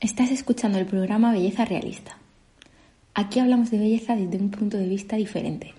Estás 0.00 0.30
escuchando 0.30 0.78
el 0.78 0.86
programa 0.86 1.30
Belleza 1.30 1.66
Realista. 1.66 2.16
Aquí 3.12 3.38
hablamos 3.38 3.70
de 3.70 3.76
belleza 3.76 4.16
desde 4.16 4.38
un 4.38 4.50
punto 4.50 4.78
de 4.78 4.88
vista 4.88 5.16
diferente. 5.16 5.74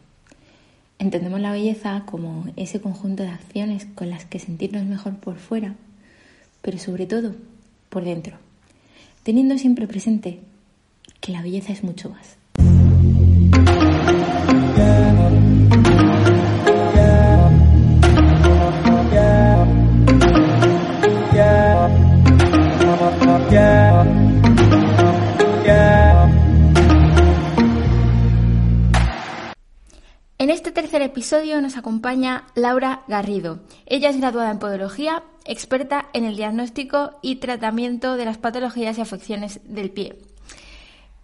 Entendemos 0.99 1.39
la 1.39 1.51
belleza 1.51 2.03
como 2.05 2.45
ese 2.55 2.79
conjunto 2.79 3.23
de 3.23 3.29
acciones 3.29 3.87
con 3.95 4.11
las 4.11 4.25
que 4.25 4.37
sentirnos 4.37 4.85
mejor 4.85 5.15
por 5.15 5.37
fuera, 5.37 5.73
pero 6.61 6.77
sobre 6.77 7.07
todo 7.07 7.35
por 7.89 8.03
dentro, 8.03 8.37
teniendo 9.23 9.57
siempre 9.57 9.87
presente 9.87 10.39
que 11.19 11.31
la 11.31 11.41
belleza 11.41 11.73
es 11.73 11.83
mucho 11.83 12.11
más. 12.11 12.37
Episodio 31.21 31.61
nos 31.61 31.77
acompaña 31.77 32.47
Laura 32.55 33.03
Garrido. 33.07 33.59
Ella 33.85 34.09
es 34.09 34.17
graduada 34.17 34.49
en 34.49 34.57
podología, 34.57 35.21
experta 35.45 36.07
en 36.13 36.25
el 36.25 36.35
diagnóstico 36.35 37.19
y 37.21 37.35
tratamiento 37.35 38.17
de 38.17 38.25
las 38.25 38.39
patologías 38.39 38.97
y 38.97 39.01
afecciones 39.01 39.59
del 39.63 39.91
pie. 39.91 40.17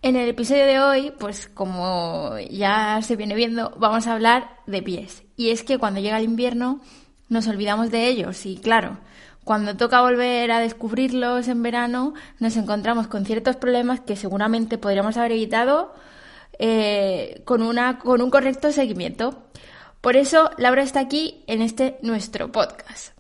En 0.04 0.16
el 0.16 0.30
episodio 0.30 0.68
de 0.68 0.80
hoy, 0.80 1.14
pues 1.18 1.50
como 1.52 2.36
ya 2.52 3.02
se 3.02 3.16
viene 3.16 3.34
viendo, 3.34 3.74
vamos 3.80 4.06
a 4.06 4.14
hablar 4.14 4.52
de 4.68 4.84
pies. 4.84 5.24
Y 5.36 5.50
es 5.50 5.64
que 5.64 5.80
cuando 5.80 6.00
llega 6.00 6.20
el 6.20 6.26
invierno 6.26 6.80
nos 7.28 7.48
olvidamos 7.48 7.90
de 7.90 8.06
ellos 8.06 8.46
y 8.46 8.58
claro, 8.58 9.00
cuando 9.44 9.78
toca 9.78 10.02
volver 10.02 10.52
a 10.52 10.60
descubrirlos 10.60 11.48
en 11.48 11.64
verano 11.64 12.14
nos 12.38 12.56
encontramos 12.56 13.08
con 13.08 13.26
ciertos 13.26 13.56
problemas 13.56 14.02
que 14.02 14.16
seguramente 14.16 14.78
podríamos 14.78 15.18
haber 15.18 15.32
evitado 15.32 15.96
eh, 16.60 17.42
con, 17.46 17.64
una, 17.64 17.98
con 17.98 18.22
un 18.22 18.30
correcto 18.30 18.72
seguimiento. 18.72 19.44
Por 20.08 20.16
eso 20.16 20.52
Laura 20.58 20.84
está 20.84 21.02
aquí 21.02 21.44
en 21.48 21.62
este 21.62 22.00
nuestro 22.02 22.50
podcast. 22.50 23.14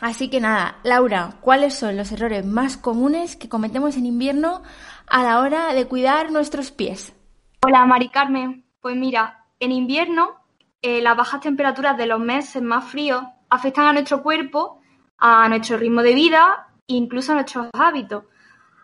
Así 0.00 0.30
que 0.30 0.38
nada, 0.38 0.78
Laura, 0.84 1.38
¿cuáles 1.40 1.74
son 1.74 1.96
los 1.96 2.12
errores 2.12 2.46
más 2.46 2.76
comunes 2.76 3.34
que 3.34 3.48
cometemos 3.48 3.96
en 3.96 4.06
invierno 4.06 4.62
a 5.08 5.24
la 5.24 5.40
hora 5.40 5.74
de 5.74 5.88
cuidar 5.88 6.30
nuestros 6.30 6.70
pies? 6.70 7.12
Hola, 7.66 7.84
Mari 7.86 8.08
Carmen. 8.10 8.64
Pues 8.80 8.94
mira, 8.94 9.46
en 9.58 9.72
invierno 9.72 10.36
eh, 10.80 11.02
las 11.02 11.16
bajas 11.16 11.40
temperaturas 11.40 11.96
de 11.96 12.06
los 12.06 12.20
meses 12.20 12.62
más 12.62 12.84
fríos 12.84 13.24
afectan 13.50 13.86
a 13.88 13.92
nuestro 13.94 14.22
cuerpo, 14.22 14.80
a 15.18 15.48
nuestro 15.48 15.76
ritmo 15.76 16.02
de 16.02 16.14
vida 16.14 16.68
e 16.86 16.94
incluso 16.94 17.32
a 17.32 17.34
nuestros 17.34 17.66
hábitos. 17.72 18.22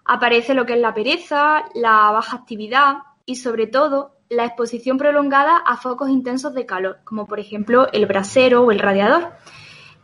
Aparece 0.07 0.55
lo 0.55 0.67
que 0.67 0.73
es 0.73 0.81
la 0.81 0.93
pereza, 0.93 1.67
la 1.73 2.11
baja 2.11 2.39
actividad 2.39 2.95
y 3.27 3.37
sobre 3.37 3.69
todo 3.69 4.20
la 4.31 4.45
exposición 4.45 4.97
prolongada 4.97 5.57
a 5.57 5.77
focos 5.77 6.09
intensos 6.09 6.55
de 6.55 6.65
calor, 6.65 7.01
como 7.05 7.27
por 7.27 7.41
ejemplo 7.41 7.89
el 7.93 8.07
brasero 8.07 8.63
o 8.63 8.71
el 8.71 8.79
radiador. 8.79 9.33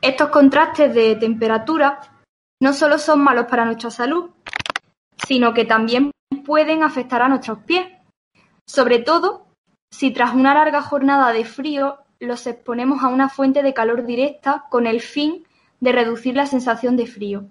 Estos 0.03 0.28
contrastes 0.31 0.93
de 0.95 1.15
temperatura 1.15 2.01
no 2.61 2.73
solo 2.73 2.99
son 2.99 3.23
malos 3.23 3.47
para 3.47 3.65
nuestra 3.65 3.91
salud, 3.91 4.31
sino 5.27 5.55
que 5.55 5.65
también 5.65 6.11
pueden 6.45 6.83
afectar 6.83 7.23
a 7.23 7.28
nuestros 7.28 7.61
pies. 7.61 7.87
Sobre 8.67 8.99
todo 8.99 9.47
si 9.93 10.11
tras 10.11 10.34
una 10.34 10.55
larga 10.55 10.83
jornada 10.83 11.33
de 11.33 11.45
frío 11.45 11.99
los 12.19 12.47
exponemos 12.47 13.03
a 13.03 13.09
una 13.09 13.28
fuente 13.28 13.62
de 13.62 13.75
calor 13.75 14.06
directa 14.06 14.65
con 14.71 14.87
el 14.87 15.01
fin 15.01 15.47
de 15.81 15.93
reducir 15.93 16.34
la 16.34 16.47
sensación 16.47 16.97
de 16.97 17.06
frío. 17.06 17.47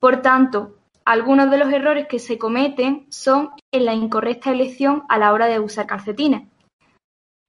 Por 0.00 0.20
tanto, 0.22 0.77
algunos 1.08 1.50
de 1.50 1.56
los 1.56 1.72
errores 1.72 2.06
que 2.06 2.18
se 2.18 2.36
cometen 2.36 3.06
son 3.08 3.52
en 3.72 3.86
la 3.86 3.94
incorrecta 3.94 4.50
elección 4.50 5.04
a 5.08 5.16
la 5.16 5.32
hora 5.32 5.46
de 5.46 5.58
usar 5.58 5.86
calcetines. 5.86 6.46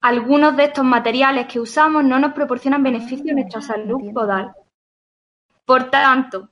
Algunos 0.02 0.56
de 0.56 0.64
estos 0.64 0.86
materiales 0.86 1.48
que 1.48 1.60
usamos 1.60 2.06
no 2.06 2.20
nos 2.20 2.32
proporcionan 2.32 2.84
beneficio 2.84 3.34
a 3.34 3.36
nuestra 3.36 3.60
salud 3.60 4.14
podal. 4.14 4.54
Por 5.66 5.92
tanto, 5.92 6.48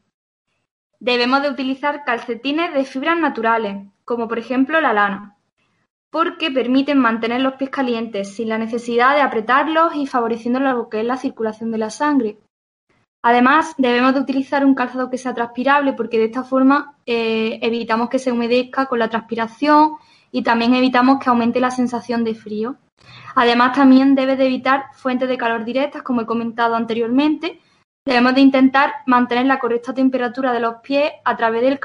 debemos 1.00 1.41
de 1.44 1.50
utilizar 1.50 2.03
calcetines 2.03 2.73
de 2.73 2.84
fibras 2.84 3.18
naturales, 3.18 3.88
como 4.03 4.28
por 4.28 4.38
ejemplo 4.38 4.81
la 4.81 4.91
lana, 4.91 5.38
porque 6.09 6.51
permiten 6.51 6.97
mantener 6.97 7.39
los 7.39 7.53
pies 7.53 7.69
calientes 7.69 8.35
sin 8.35 8.50
la 8.50 8.57
necesidad 8.57 9.16
de 9.16 9.22
apretarlos 9.22 9.95
y 9.95 10.07
favoreciendo 10.07 10.59
lo 10.59 10.89
que 10.89 11.00
es 11.00 11.06
la 11.06 11.16
circulación 11.16 11.72
de 11.72 11.78
la 11.78 11.89
sangre. 11.89 12.38
Además, 13.30 13.76
debemos 13.78 14.14
de 14.14 14.22
utilizar 14.22 14.66
un 14.66 14.74
calzado 14.74 15.10
que 15.10 15.18
sea 15.18 15.34
transpirable 15.34 15.92
porque 15.92 16.18
de 16.18 16.28
esta 16.28 16.46
forma 16.46 16.96
eh, 17.06 17.60
evitamos 17.62 18.08
que 18.08 18.20
se 18.20 18.32
humedezca 18.32 18.86
con 18.86 19.00
la 19.00 19.10
transpiración 19.10 19.96
y 20.32 20.44
también 20.44 20.74
evitamos 20.74 21.20
que 21.20 21.30
aumente 21.30 21.60
la 21.60 21.70
sensación 21.70 22.24
de 22.24 22.36
frío. 22.36 22.78
Además, 23.36 23.76
también 23.76 24.16
debe 24.16 24.38
de 24.38 24.46
evitar 24.46 24.86
fuentes 24.94 25.28
de 25.28 25.38
calor 25.38 25.66
directas, 25.66 26.04
como 26.04 26.22
he 26.22 26.26
comentado 26.26 26.76
anteriormente. 26.76 27.60
Debemos 28.06 28.34
de 28.34 28.40
intentar 28.40 28.94
mantener 29.08 29.46
la 29.46 29.60
correcta 29.60 29.94
temperatura 29.94 30.54
de 30.54 30.62
los 30.62 30.76
pies 30.76 31.12
a 31.26 31.36
través 31.36 31.64
del 31.64 31.80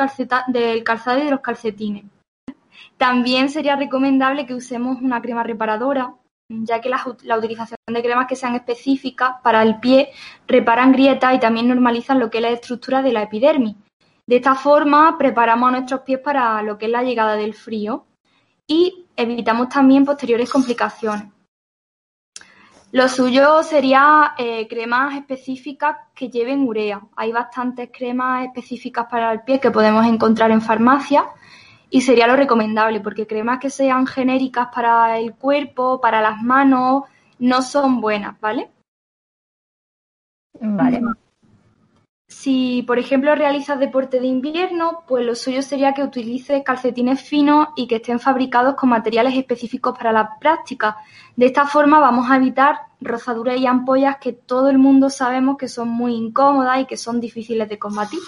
calzado 0.84 1.19
y 1.19 1.25
de 1.25 1.31
los 1.32 1.41
calcetines. 1.41 2.04
También 2.98 3.48
sería 3.48 3.75
recomendable 3.75 4.47
que 4.47 4.54
usemos 4.54 5.02
una 5.02 5.20
crema 5.20 5.42
reparadora, 5.42 6.14
ya 6.48 6.80
que 6.80 6.88
la, 6.88 7.04
utilización 7.38 7.78
de 7.86 8.03
cremas 8.03 8.26
que 8.26 8.36
sean 8.36 8.54
específicas 8.54 9.34
para 9.42 9.62
el 9.62 9.80
pie 9.80 10.10
reparan 10.47 10.92
grietas 10.92 11.34
y 11.34 11.41
también 11.41 11.69
normalizan 11.69 12.19
lo 12.19 12.30
que 12.30 12.38
es 12.38 12.42
la 12.42 12.50
estructura 12.50 13.03
de 13.03 13.12
la 13.12 13.22
epidermis. 13.22 13.76
De 14.26 14.36
esta 14.36 14.54
forma 14.54 15.16
preparamos 15.19 15.69
a 15.69 15.72
nuestros 15.72 16.00
pies 16.02 16.20
para 16.20 16.62
lo 16.62 16.78
que 16.78 16.86
es 16.86 16.92
la 16.92 17.02
llegada 17.02 17.36
del 17.36 17.54
frío 17.54 18.06
y 18.66 19.06
evitamos 19.16 19.69
también 19.69 20.04
posteriores 20.04 20.50
complicaciones. 20.50 21.28
Lo 22.92 23.08
suyo 23.08 23.62
sería 23.62 24.34
eh, 24.36 24.69
cremas 24.69 25.16
específicas 25.16 25.97
que 26.14 26.28
lleven 26.28 26.69
urea. 26.69 27.00
Hay 27.16 27.32
bastantes 27.32 27.88
cremas 27.91 28.44
específicas 28.44 29.06
para 29.10 29.32
el 29.32 29.41
pie 29.42 29.60
que 29.60 29.70
podemos 29.70 30.04
encontrar 30.04 30.50
en 30.50 30.60
farmacia 30.60 31.25
y 31.94 32.00
sería 32.00 32.26
lo 32.26 32.36
recomendable 32.36 33.00
porque 33.00 33.26
cremas 33.26 33.58
que 33.60 33.69
sean 33.69 34.06
genéricas 34.06 34.69
para 34.75 35.19
el 35.19 35.34
cuerpo, 35.34 36.00
para 36.00 36.22
las 36.22 36.42
manos, 36.42 37.03
no 37.38 37.60
son 37.60 38.00
buenas, 38.00 38.41
¿vale? 38.41 38.70
Vale. 40.58 41.02
Si, 42.26 42.82
por 42.84 42.98
ejemplo, 42.98 43.34
realizas 43.34 43.78
deporte 43.78 44.20
de 44.20 44.26
invierno, 44.26 45.04
pues 45.06 45.26
lo 45.26 45.34
suyo 45.34 45.60
sería 45.60 45.92
que 45.92 46.02
utilices 46.02 46.62
calcetines 46.64 47.20
finos 47.20 47.69
y 47.76 47.86
que 47.86 47.97
estén 47.97 48.20
fabricados 48.20 48.75
con 48.75 48.88
materiales 48.88 49.36
específicos 49.36 49.94
para 49.94 50.12
la 50.12 50.38
práctica. 50.41 50.97
De 51.36 51.44
esta 51.44 51.66
forma 51.66 52.00
vamos 52.00 52.31
a 52.31 52.36
evitar 52.36 52.86
rozaduras 53.02 53.60
y 53.60 53.66
ampollas 53.66 54.16
que 54.16 54.32
todo 54.32 54.70
el 54.70 54.78
mundo 54.78 55.10
sabemos 55.10 55.58
que 55.58 55.69
son 55.69 55.91
muy 55.91 56.14
incómodas 56.14 56.81
y 56.81 56.86
que 56.86 56.97
son 56.97 57.20
difíciles 57.20 57.69
de 57.69 57.78
combatir. 57.78 58.20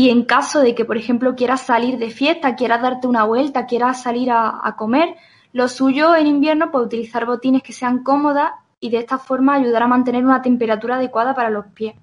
Y 0.00 0.08
en 0.08 0.24
caso 0.24 0.62
de 0.62 0.74
que, 0.74 0.86
por 0.86 0.96
ejemplo, 0.96 1.34
quieras 1.34 1.60
salir 1.60 1.98
de 1.98 2.08
fiesta, 2.08 2.56
quieras 2.56 2.80
darte 2.80 3.06
una 3.06 3.24
vuelta, 3.24 3.66
quieras 3.66 4.02
salir 4.02 4.30
a, 4.32 4.74
comer, 4.78 5.14
lo 5.52 5.68
suyo 5.68 6.16
en 6.16 6.26
invierno, 6.26 6.70
pues 6.70 6.86
utilizar 6.86 7.26
botines 7.26 7.62
que 7.62 7.74
sean 7.74 8.02
cómodas 8.02 8.52
y 8.80 8.88
de 8.88 8.96
esta 8.96 9.18
forma 9.18 9.56
ayudar 9.56 9.82
a 9.82 9.88
mantener 9.88 10.24
una 10.24 10.40
temperatura 10.40 10.96
adecuada 10.96 11.34
para 11.34 11.50
los 11.50 11.66
pies. 11.74 11.96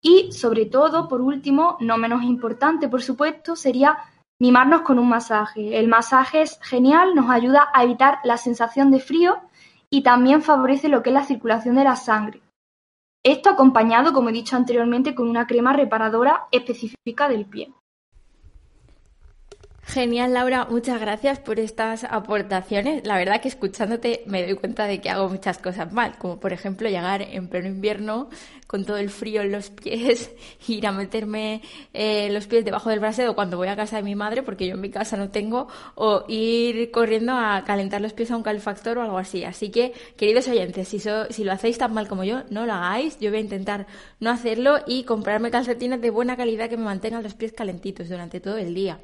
Y 0.00 0.32
sobre 0.32 0.64
todo, 0.64 1.08
por 1.08 1.20
último, 1.20 1.76
no 1.80 1.98
menos 1.98 2.22
importante, 2.22 2.88
por 2.88 3.02
supuesto, 3.02 3.54
sería 3.54 3.98
mimarnos 4.40 4.80
con 4.80 4.98
un 4.98 5.10
masaje. 5.10 5.78
El 5.78 5.88
masaje 5.88 6.40
es 6.40 6.58
genial, 6.62 7.14
nos 7.14 7.28
ayuda 7.28 7.68
a 7.74 7.84
evitar 7.84 8.20
la 8.24 8.38
sensación 8.38 8.90
de 8.90 9.00
frío 9.00 9.42
y 9.90 10.02
también 10.02 10.40
favorece 10.40 10.88
lo 10.88 11.02
que 11.02 11.10
es 11.10 11.14
la 11.14 11.24
circulación 11.24 11.74
de 11.74 11.84
la 11.84 11.96
sangre. 11.96 12.40
Esto 13.28 13.50
acompañado, 13.50 14.14
como 14.14 14.30
he 14.30 14.32
dicho 14.32 14.56
anteriormente, 14.56 15.14
con 15.14 15.28
una 15.28 15.46
crema 15.46 15.74
reparadora 15.74 16.46
específica 16.50 17.28
del 17.28 17.44
pie. 17.44 17.74
Genial, 19.88 20.34
Laura. 20.34 20.66
Muchas 20.68 21.00
gracias 21.00 21.38
por 21.38 21.58
estas 21.58 22.04
aportaciones. 22.04 23.06
La 23.06 23.16
verdad 23.16 23.40
que 23.40 23.48
escuchándote 23.48 24.22
me 24.26 24.44
doy 24.44 24.54
cuenta 24.54 24.84
de 24.84 25.00
que 25.00 25.08
hago 25.08 25.30
muchas 25.30 25.56
cosas 25.56 25.90
mal, 25.94 26.18
como 26.18 26.38
por 26.38 26.52
ejemplo 26.52 26.90
llegar 26.90 27.22
en 27.22 27.48
pleno 27.48 27.68
invierno 27.68 28.28
con 28.66 28.84
todo 28.84 28.98
el 28.98 29.08
frío 29.08 29.40
en 29.40 29.50
los 29.50 29.70
pies, 29.70 30.30
ir 30.68 30.86
a 30.86 30.92
meterme 30.92 31.62
eh, 31.94 32.28
los 32.30 32.46
pies 32.46 32.66
debajo 32.66 32.90
del 32.90 33.00
brasero 33.00 33.34
cuando 33.34 33.56
voy 33.56 33.68
a 33.68 33.76
casa 33.76 33.96
de 33.96 34.02
mi 34.02 34.14
madre, 34.14 34.42
porque 34.42 34.66
yo 34.66 34.74
en 34.74 34.82
mi 34.82 34.90
casa 34.90 35.16
no 35.16 35.30
tengo, 35.30 35.68
o 35.94 36.22
ir 36.28 36.90
corriendo 36.90 37.32
a 37.32 37.64
calentar 37.64 38.02
los 38.02 38.12
pies 38.12 38.30
a 38.30 38.36
un 38.36 38.42
calefactor 38.42 38.98
o 38.98 39.02
algo 39.02 39.16
así. 39.16 39.44
Así 39.44 39.70
que, 39.70 39.94
queridos 40.18 40.48
oyentes, 40.48 40.86
si, 40.86 41.00
si 41.00 41.44
lo 41.44 41.52
hacéis 41.52 41.78
tan 41.78 41.94
mal 41.94 42.08
como 42.08 42.24
yo, 42.24 42.42
no 42.50 42.66
lo 42.66 42.74
hagáis. 42.74 43.18
Yo 43.20 43.30
voy 43.30 43.38
a 43.38 43.42
intentar 43.42 43.86
no 44.20 44.28
hacerlo 44.28 44.80
y 44.86 45.04
comprarme 45.04 45.50
calcetines 45.50 46.02
de 46.02 46.10
buena 46.10 46.36
calidad 46.36 46.68
que 46.68 46.76
me 46.76 46.84
mantengan 46.84 47.22
los 47.22 47.32
pies 47.32 47.54
calentitos 47.54 48.10
durante 48.10 48.38
todo 48.38 48.58
el 48.58 48.74
día. 48.74 48.98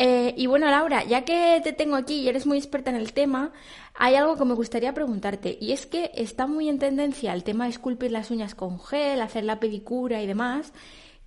Eh, 0.00 0.32
y 0.36 0.46
bueno, 0.46 0.70
Laura, 0.70 1.02
ya 1.02 1.24
que 1.24 1.60
te 1.64 1.72
tengo 1.72 1.96
aquí 1.96 2.20
y 2.20 2.28
eres 2.28 2.46
muy 2.46 2.56
experta 2.56 2.90
en 2.90 2.96
el 2.96 3.12
tema, 3.12 3.50
hay 3.94 4.14
algo 4.14 4.36
que 4.36 4.44
me 4.44 4.54
gustaría 4.54 4.94
preguntarte. 4.94 5.58
Y 5.60 5.72
es 5.72 5.86
que 5.86 6.12
está 6.14 6.46
muy 6.46 6.68
en 6.68 6.78
tendencia 6.78 7.34
el 7.34 7.42
tema 7.42 7.64
de 7.64 7.70
esculpir 7.70 8.12
las 8.12 8.30
uñas 8.30 8.54
con 8.54 8.78
gel, 8.78 9.20
hacer 9.20 9.42
la 9.42 9.58
pedicura 9.58 10.22
y 10.22 10.28
demás. 10.28 10.72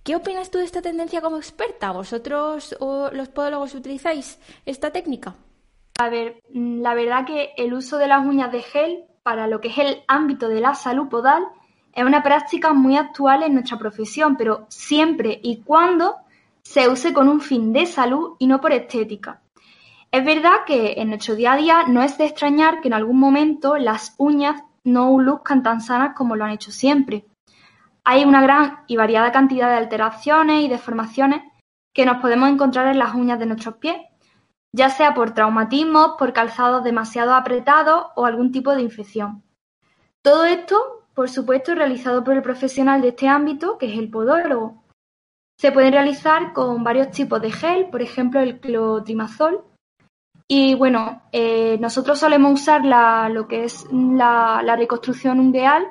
¿Qué 0.02 0.16
opinas 0.16 0.50
tú 0.50 0.56
de 0.56 0.64
esta 0.64 0.80
tendencia 0.80 1.20
como 1.20 1.36
experta? 1.36 1.92
¿Vosotros 1.92 2.74
o 2.80 3.10
los 3.12 3.28
podólogos 3.28 3.74
utilizáis 3.74 4.40
esta 4.64 4.90
técnica? 4.90 5.34
A 6.00 6.08
ver, 6.08 6.42
mm, 6.54 6.80
la 6.80 6.94
verdad 6.94 7.26
que 7.26 7.50
el 7.58 7.74
uso 7.74 7.98
de 7.98 8.08
las 8.08 8.24
uñas 8.24 8.50
de 8.52 8.62
gel 8.62 9.04
para 9.22 9.48
lo 9.48 9.60
que 9.60 9.68
es 9.68 9.76
el 9.76 10.02
ámbito 10.08 10.48
de 10.48 10.62
la 10.62 10.74
salud 10.74 11.10
podal 11.10 11.44
es 11.92 12.04
una 12.04 12.22
práctica 12.22 12.72
muy 12.72 12.96
actual 12.96 13.42
en 13.42 13.52
nuestra 13.52 13.78
profesión, 13.78 14.36
pero 14.38 14.64
siempre 14.70 15.38
y 15.42 15.60
cuando 15.60 16.21
se 16.72 16.88
use 16.88 17.12
con 17.12 17.28
un 17.28 17.42
fin 17.42 17.70
de 17.74 17.84
salud 17.84 18.36
y 18.38 18.46
no 18.46 18.62
por 18.62 18.72
estética. 18.72 19.42
Es 20.10 20.24
verdad 20.24 20.64
que 20.66 20.94
en 20.96 21.10
nuestro 21.10 21.34
día 21.34 21.52
a 21.52 21.56
día 21.58 21.84
no 21.86 22.02
es 22.02 22.16
de 22.16 22.24
extrañar 22.24 22.80
que 22.80 22.88
en 22.88 22.94
algún 22.94 23.18
momento 23.18 23.76
las 23.76 24.14
uñas 24.16 24.62
no 24.82 25.20
luzcan 25.20 25.62
tan 25.62 25.82
sanas 25.82 26.16
como 26.16 26.34
lo 26.34 26.46
han 26.46 26.52
hecho 26.52 26.70
siempre. 26.70 27.26
Hay 28.04 28.24
una 28.24 28.40
gran 28.40 28.84
y 28.86 28.96
variada 28.96 29.32
cantidad 29.32 29.68
de 29.68 29.76
alteraciones 29.76 30.64
y 30.64 30.68
deformaciones 30.68 31.42
que 31.92 32.06
nos 32.06 32.22
podemos 32.22 32.48
encontrar 32.48 32.86
en 32.86 32.98
las 32.98 33.14
uñas 33.14 33.38
de 33.38 33.46
nuestros 33.46 33.76
pies, 33.76 33.96
ya 34.72 34.88
sea 34.88 35.12
por 35.12 35.34
traumatismos, 35.34 36.12
por 36.18 36.32
calzados 36.32 36.84
demasiado 36.84 37.34
apretados 37.34 38.06
o 38.16 38.24
algún 38.24 38.50
tipo 38.50 38.74
de 38.74 38.80
infección. 38.80 39.42
Todo 40.22 40.46
esto, 40.46 41.04
por 41.12 41.28
supuesto, 41.28 41.74
realizado 41.74 42.24
por 42.24 42.32
el 42.32 42.40
profesional 42.40 43.02
de 43.02 43.08
este 43.08 43.28
ámbito, 43.28 43.76
que 43.76 43.92
es 43.92 43.98
el 43.98 44.08
podólogo, 44.08 44.81
se 45.62 45.70
pueden 45.70 45.92
realizar 45.92 46.52
con 46.52 46.82
varios 46.82 47.12
tipos 47.12 47.40
de 47.40 47.52
gel, 47.52 47.86
por 47.86 48.02
ejemplo 48.02 48.40
el 48.40 48.58
clotrimazol. 48.58 49.62
Y 50.48 50.74
bueno, 50.74 51.22
eh, 51.30 51.78
nosotros 51.78 52.18
solemos 52.18 52.60
usar 52.60 52.82
lo 53.30 53.46
que 53.46 53.62
es 53.62 53.86
la, 53.92 54.74
reconstrucción 54.76 55.38
ungueal 55.38 55.86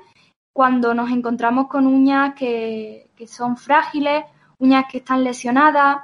cuando 0.51 0.93
nos 0.93 1.09
encontramos 1.09 1.69
con 1.69 1.87
uñas 1.87 2.35
que, 2.35 3.07
son 3.25 3.55
frágiles, 3.55 4.25
uñas 4.59 4.87
que 4.91 4.97
están 4.97 5.23
lesionadas, 5.23 5.99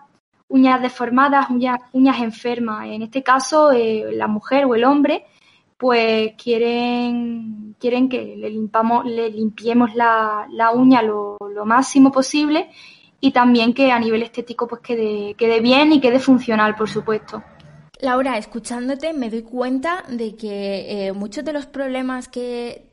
uñas 0.48 0.82
deformadas, 0.82 1.50
uñas, 1.50 2.22
enfermas. 2.22 2.86
En 2.86 3.02
este 3.02 3.22
caso, 3.22 3.74
eh, 3.74 4.14
la 4.14 4.28
mujer 4.28 4.64
o 4.64 4.76
el 4.76 4.86
hombre, 4.86 5.26
pues 5.78 6.36
quieren, 6.42 7.76
quieren 7.78 8.08
que 8.08 8.38
le, 8.38 8.50
limpamos, 8.50 9.06
le 9.06 9.30
limpiemos 9.30 9.94
la, 9.94 10.48
uña 10.74 11.02
lo, 11.02 11.38
máximo 11.66 12.14
posible 12.14 12.70
y 13.20 13.32
también 13.32 13.74
que 13.74 13.92
a 13.92 14.00
nivel 14.00 14.24
estético 14.24 14.68
pues 14.68 14.82
quede, 14.82 15.34
quede 15.36 15.60
bien 15.60 15.92
y 15.92 16.00
quede 16.00 16.20
funcional, 16.20 16.76
por 16.76 16.90
supuesto. 16.90 17.44
Laura, 18.00 18.38
escuchándote 18.38 19.14
me 19.14 19.30
doy 19.30 19.42
cuenta 19.42 20.04
de 20.08 20.36
que 20.36 21.08
eh, 21.08 21.14
muchos 21.14 21.44
de 21.44 21.54
los 21.54 21.66
problemas 21.66 22.28
que 22.28 22.92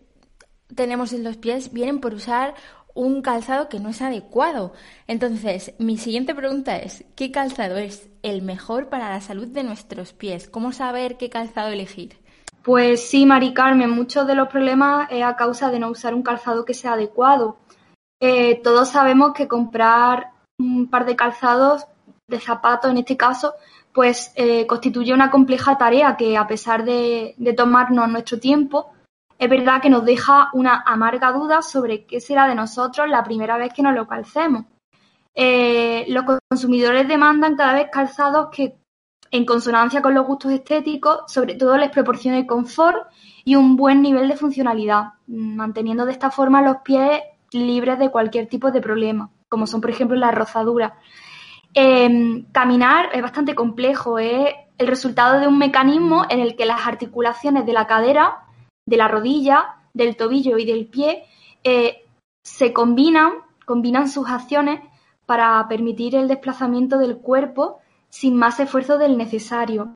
tenemos 0.74 1.12
en 1.12 1.24
los 1.24 1.36
pies 1.36 1.72
vienen 1.72 2.00
por 2.00 2.14
usar 2.14 2.54
un 2.94 3.22
calzado 3.22 3.68
que 3.68 3.80
no 3.80 3.90
es 3.90 4.00
adecuado. 4.00 4.72
Entonces, 5.06 5.74
mi 5.78 5.98
siguiente 5.98 6.34
pregunta 6.34 6.76
es, 6.76 7.04
¿qué 7.16 7.30
calzado 7.30 7.76
es 7.76 8.08
el 8.22 8.40
mejor 8.42 8.88
para 8.88 9.10
la 9.10 9.20
salud 9.20 9.48
de 9.48 9.64
nuestros 9.64 10.12
pies? 10.12 10.48
¿Cómo 10.48 10.72
saber 10.72 11.16
qué 11.16 11.28
calzado 11.28 11.68
elegir? 11.68 12.16
Pues 12.62 13.06
sí, 13.06 13.26
Mari 13.26 13.52
Carmen, 13.52 13.90
muchos 13.90 14.26
de 14.26 14.34
los 14.34 14.48
problemas 14.48 15.08
es 15.10 15.22
a 15.22 15.36
causa 15.36 15.70
de 15.70 15.80
no 15.80 15.90
usar 15.90 16.14
un 16.14 16.22
calzado 16.22 16.64
que 16.64 16.72
sea 16.72 16.94
adecuado. 16.94 17.58
Eh, 18.26 18.62
todos 18.64 18.88
sabemos 18.88 19.34
que 19.34 19.46
comprar 19.46 20.30
un 20.58 20.88
par 20.88 21.04
de 21.04 21.14
calzados, 21.14 21.86
de 22.26 22.40
zapatos 22.40 22.90
en 22.90 22.96
este 22.96 23.18
caso, 23.18 23.52
pues 23.92 24.32
eh, 24.34 24.66
constituye 24.66 25.12
una 25.12 25.30
compleja 25.30 25.76
tarea 25.76 26.16
que 26.16 26.38
a 26.38 26.46
pesar 26.46 26.86
de, 26.86 27.34
tomarnos 27.54 28.08
nuestro 28.08 28.40
tiempo, 28.40 28.92
es 29.38 29.50
verdad 29.50 29.82
que 29.82 29.90
nos 29.90 30.06
deja 30.06 30.48
una 30.54 30.82
amarga 30.86 31.32
duda 31.32 31.60
sobre 31.60 32.06
qué 32.06 32.18
será 32.18 32.48
de 32.48 32.54
nosotros 32.54 33.10
la 33.10 33.22
primera 33.22 33.58
vez 33.58 33.74
que 33.74 33.82
nos 33.82 33.94
lo 33.94 34.08
calcemos. 34.08 34.64
Eh, 35.34 36.06
los 36.08 36.24
consumidores 36.48 37.06
demandan 37.06 37.56
cada 37.56 37.74
vez 37.74 37.88
calzados 37.92 38.48
que, 38.50 38.78
en 39.32 39.44
consonancia 39.44 40.00
con 40.00 40.14
los 40.14 40.26
gustos 40.26 40.50
estéticos, 40.50 41.30
sobre 41.30 41.56
todo 41.56 41.76
les 41.76 41.90
proporcione 41.90 42.46
confort 42.46 43.06
y 43.44 43.54
un 43.54 43.76
buen 43.76 44.00
nivel 44.00 44.28
de 44.28 44.36
funcionalidad, 44.36 45.12
manteniendo 45.26 46.06
de 46.06 46.12
esta 46.12 46.30
forma 46.30 46.62
los 46.62 46.78
pies 46.78 47.20
libres 47.54 47.98
de 47.98 48.10
cualquier 48.10 48.48
tipo 48.48 48.70
de 48.70 48.80
problema, 48.80 49.30
como 49.48 49.66
son, 49.66 49.80
por 49.80 49.90
ejemplo, 49.90 50.16
las 50.16 50.34
rozaduras. 50.34 50.92
Em, 51.72 52.44
caminar 52.52 53.10
es 53.12 53.22
bastante 53.22 53.54
complejo, 53.54 54.18
es 54.18 54.54
el 54.78 54.86
resultado 54.86 55.40
de 55.40 55.48
un 55.48 55.58
mecanismo 55.58 56.24
en 56.28 56.40
el 56.40 56.56
que 56.56 56.66
las 56.66 56.86
articulaciones 56.86 57.66
de 57.66 57.72
la 57.72 57.86
cadera, 57.86 58.44
de 58.86 58.96
la 58.96 59.08
rodilla, 59.08 59.76
del 59.92 60.16
tobillo 60.16 60.58
y 60.58 60.64
del 60.64 60.86
pie 60.86 61.24
eh, 61.62 62.04
se 62.44 62.72
combinan, 62.72 63.32
combinan 63.64 64.08
sus 64.08 64.28
acciones 64.28 64.80
para 65.26 65.66
permitir 65.68 66.14
el 66.14 66.28
desplazamiento 66.28 66.98
del 66.98 67.16
cuerpo 67.16 67.80
sin 68.08 68.36
más 68.36 68.60
esfuerzo 68.60 68.98
del 68.98 69.16
necesario. 69.16 69.94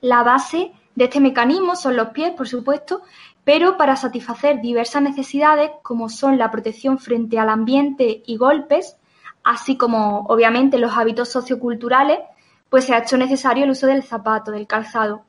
La 0.00 0.22
base 0.22 0.72
de 0.94 1.04
este 1.04 1.20
mecanismo 1.20 1.76
son 1.76 1.96
los 1.96 2.08
pies, 2.08 2.32
por 2.32 2.48
supuesto, 2.48 3.02
pero 3.44 3.76
para 3.76 3.96
satisfacer 3.96 4.60
diversas 4.60 5.02
necesidades 5.02 5.70
como 5.82 6.08
son 6.08 6.38
la 6.38 6.50
protección 6.50 6.98
frente 6.98 7.38
al 7.38 7.48
ambiente 7.48 8.22
y 8.26 8.36
golpes, 8.36 8.96
así 9.42 9.76
como 9.76 10.20
obviamente 10.28 10.78
los 10.78 10.96
hábitos 10.96 11.30
socioculturales, 11.30 12.18
pues 12.68 12.84
se 12.84 12.94
ha 12.94 12.98
hecho 12.98 13.16
necesario 13.16 13.64
el 13.64 13.70
uso 13.70 13.86
del 13.86 14.02
zapato, 14.02 14.50
del 14.50 14.66
calzado. 14.66 15.24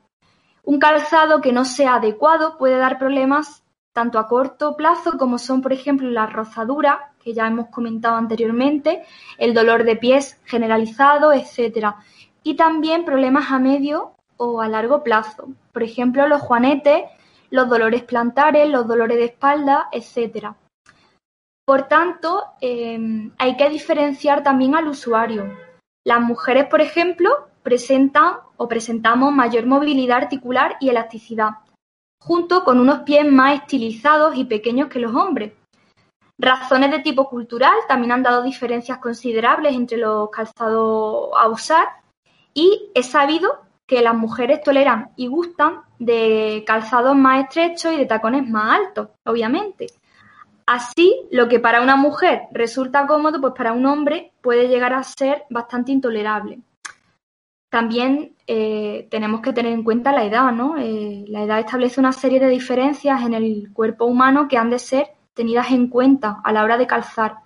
Un 0.62 0.78
calzado 0.78 1.40
que 1.40 1.52
no 1.52 1.64
sea 1.64 1.96
adecuado 1.96 2.56
puede 2.56 2.78
dar 2.78 2.98
problemas 2.98 3.64
tanto 3.92 4.18
a 4.18 4.26
corto 4.26 4.76
plazo 4.76 5.18
como 5.18 5.38
son, 5.38 5.62
por 5.62 5.72
ejemplo, 5.72 6.10
la 6.10 6.26
rozadura, 6.26 7.12
que 7.22 7.32
ya 7.32 7.46
hemos 7.46 7.68
comentado 7.68 8.16
anteriormente, 8.16 9.04
el 9.38 9.54
dolor 9.54 9.84
de 9.84 9.96
pies 9.96 10.40
generalizado, 10.44 11.32
etcétera, 11.32 11.96
y 12.42 12.56
también 12.56 13.04
problemas 13.04 13.50
a 13.52 13.58
medio 13.58 14.14
o 14.36 14.60
a 14.60 14.68
largo 14.68 15.02
plazo, 15.02 15.48
por 15.72 15.82
ejemplo, 15.82 16.26
los 16.26 16.40
juanetes, 16.40 17.04
los 17.50 17.68
dolores 17.68 18.02
plantares, 18.02 18.68
los 18.68 18.86
dolores 18.86 19.16
de 19.16 19.26
espalda, 19.26 19.88
etcétera. 19.92 20.56
Por 21.66 21.88
tanto, 21.88 22.44
em, 22.60 23.32
hay 23.38 23.56
que 23.56 23.70
diferenciar 23.70 24.42
también 24.42 24.74
al 24.74 24.88
usuario. 24.88 25.56
Las 26.04 26.20
mujeres, 26.20 26.66
por 26.66 26.80
ejemplo, 26.80 27.48
presentan 27.62 28.36
o 28.58 28.68
presentamos 28.68 29.32
mayor 29.32 29.64
movilidad 29.66 30.18
articular 30.18 30.76
y 30.80 30.90
elasticidad, 30.90 31.50
junto 32.20 32.64
con 32.64 32.78
unos 32.78 33.00
pies 33.00 33.30
más 33.30 33.60
estilizados 33.60 34.36
y 34.36 34.44
pequeños 34.44 34.88
que 34.88 34.98
los 34.98 35.14
hombres. 35.14 35.52
Razones 36.38 36.90
de 36.90 36.98
tipo 36.98 37.28
cultural 37.30 37.74
también 37.88 38.12
han 38.12 38.22
dado 38.22 38.42
diferencias 38.42 38.98
considerables 38.98 39.74
entre 39.74 39.98
los 39.98 40.28
calzados 40.30 41.30
a 41.38 41.48
usar 41.48 41.86
y 42.52 42.90
es 42.94 43.06
sabido 43.06 43.63
que 43.86 44.02
las 44.02 44.14
mujeres 44.14 44.62
toleran 44.62 45.10
y 45.16 45.26
gustan 45.26 45.82
de 45.98 46.64
calzados 46.66 47.14
más 47.16 47.44
estrechos 47.44 47.92
y 47.92 47.98
de 47.98 48.06
tacones 48.06 48.48
más 48.48 48.78
altos, 48.80 49.08
obviamente. 49.24 49.86
Así, 50.66 51.26
lo 51.30 51.48
que 51.48 51.60
para 51.60 51.82
una 51.82 51.96
mujer 51.96 52.42
resulta 52.52 53.06
cómodo, 53.06 53.40
pues 53.40 53.52
para 53.54 53.72
un 53.72 53.84
hombre 53.84 54.32
puede 54.40 54.68
llegar 54.68 54.94
a 54.94 55.02
ser 55.02 55.44
bastante 55.50 55.92
intolerable. 55.92 56.60
También 57.68 58.34
eh, 58.46 59.08
tenemos 59.10 59.40
que 59.42 59.52
tener 59.52 59.72
en 59.72 59.82
cuenta 59.82 60.12
la 60.12 60.24
edad, 60.24 60.52
¿no? 60.52 60.78
Eh, 60.78 61.24
la 61.28 61.42
edad 61.42 61.58
establece 61.58 62.00
una 62.00 62.12
serie 62.12 62.40
de 62.40 62.48
diferencias 62.48 63.20
en 63.22 63.34
el 63.34 63.72
cuerpo 63.72 64.06
humano 64.06 64.48
que 64.48 64.56
han 64.56 64.70
de 64.70 64.78
ser 64.78 65.08
tenidas 65.34 65.70
en 65.72 65.88
cuenta 65.88 66.40
a 66.44 66.52
la 66.52 66.62
hora 66.62 66.78
de 66.78 66.86
calzar. 66.86 67.38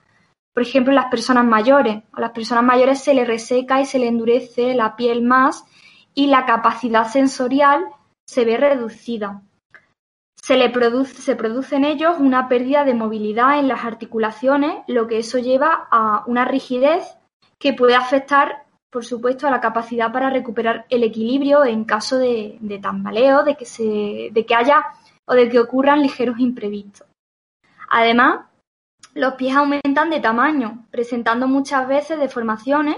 Por 0.53 0.63
ejemplo, 0.63 0.93
las 0.93 1.07
personas 1.07 1.45
mayores. 1.45 2.03
A 2.13 2.21
las 2.21 2.31
personas 2.31 2.63
mayores 2.63 3.01
se 3.03 3.15
les 3.15 3.27
reseca 3.27 3.81
y 3.81 3.87
se 3.87 3.99
les 3.99 4.11
endurece 4.11 4.75
la 4.75 4.95
piel 4.97 5.23
más 5.23 5.65
y 6.19 6.27
la 6.27 6.47
capacidad 6.47 7.07
sensorial 7.07 7.85
se 8.27 8.45
ve 8.45 8.57
reducida. 8.57 9.41
Se, 10.35 10.57
le 10.57 10.69
produce, 10.69 11.77
en 11.77 11.85
ellos 11.85 12.17
una 12.19 12.49
pérdida 12.49 12.85
de 12.85 12.93
movilidad 12.93 13.61
en 13.61 13.69
las 13.69 13.85
articulaciones, 13.85 14.83
lo 14.89 15.07
que 15.07 15.19
eso 15.19 15.39
lleva 15.39 15.87
a 15.93 16.25
una 16.27 16.45
rigidez 16.45 17.05
que 17.61 17.73
puede 17.73 17.95
afectar 17.95 18.65
por 18.91 19.05
supuesto, 19.05 19.47
a 19.47 19.51
la 19.53 19.61
capacidad 19.61 20.11
para 20.11 20.31
recuperar 20.31 20.87
el 20.89 21.05
equilibrio 21.05 21.65
en 21.65 21.85
caso 21.85 22.19
de, 22.19 22.57
de 22.61 22.79
tambaleo, 22.79 23.45
de 23.45 23.55
que, 23.55 23.67
se, 23.67 24.31
de 24.33 24.47
que 24.47 24.55
haya 24.57 24.83
o 25.25 25.35
de 25.35 25.49
que 25.49 25.61
ocurran 25.61 26.03
ligeros 26.03 26.41
imprevistos. 26.41 27.07
Además, 27.91 28.47
los 29.15 29.35
pies 29.35 29.55
aumentan 29.55 30.11
de 30.11 30.21
tamaño, 30.21 30.87
presentando 30.91 31.47
muchas 31.47 31.87
veces 31.87 32.19
deformaciones 32.19 32.97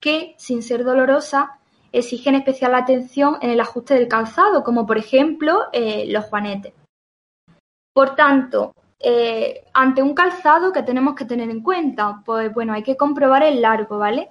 que, 0.00 0.34
sin 0.38 0.62
ser 0.62 0.82
dolorosas, 0.82 1.50
exigen 1.92 2.34
especial 2.34 2.74
atención 2.74 3.36
en 3.40 3.50
el 3.50 3.60
ajuste 3.60 3.94
del 3.94 4.08
calzado, 4.08 4.62
como 4.62 4.86
por 4.86 4.98
ejemplo 4.98 5.64
eh, 5.72 6.06
los 6.08 6.24
juanetes. 6.26 6.72
Por 7.92 8.14
tanto, 8.14 8.72
eh, 9.00 9.64
ante 9.72 10.02
un 10.02 10.14
calzado 10.14 10.72
que 10.72 10.82
tenemos 10.82 11.14
que 11.14 11.24
tener 11.24 11.50
en 11.50 11.62
cuenta, 11.62 12.22
pues 12.24 12.52
bueno, 12.52 12.72
hay 12.72 12.82
que 12.82 12.96
comprobar 12.96 13.42
el 13.42 13.60
largo, 13.60 13.98
¿vale? 13.98 14.30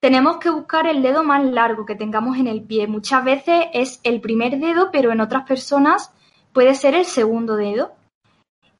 Tenemos 0.00 0.38
que 0.38 0.48
buscar 0.48 0.86
el 0.86 1.02
dedo 1.02 1.22
más 1.22 1.44
largo 1.44 1.84
que 1.84 1.94
tengamos 1.94 2.38
en 2.38 2.46
el 2.46 2.62
pie. 2.62 2.86
Muchas 2.86 3.22
veces 3.22 3.66
es 3.74 4.00
el 4.02 4.20
primer 4.22 4.58
dedo, 4.58 4.90
pero 4.90 5.12
en 5.12 5.20
otras 5.20 5.46
personas 5.46 6.12
puede 6.52 6.74
ser 6.74 6.94
el 6.94 7.04
segundo 7.04 7.56
dedo. 7.56 7.92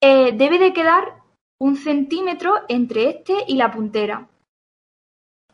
Eh, 0.00 0.32
debe 0.32 0.58
de 0.58 0.72
quedar 0.72 1.20
un 1.60 1.76
centímetro 1.76 2.54
entre 2.68 3.10
este 3.10 3.34
y 3.46 3.56
la 3.56 3.70
puntera. 3.70 4.29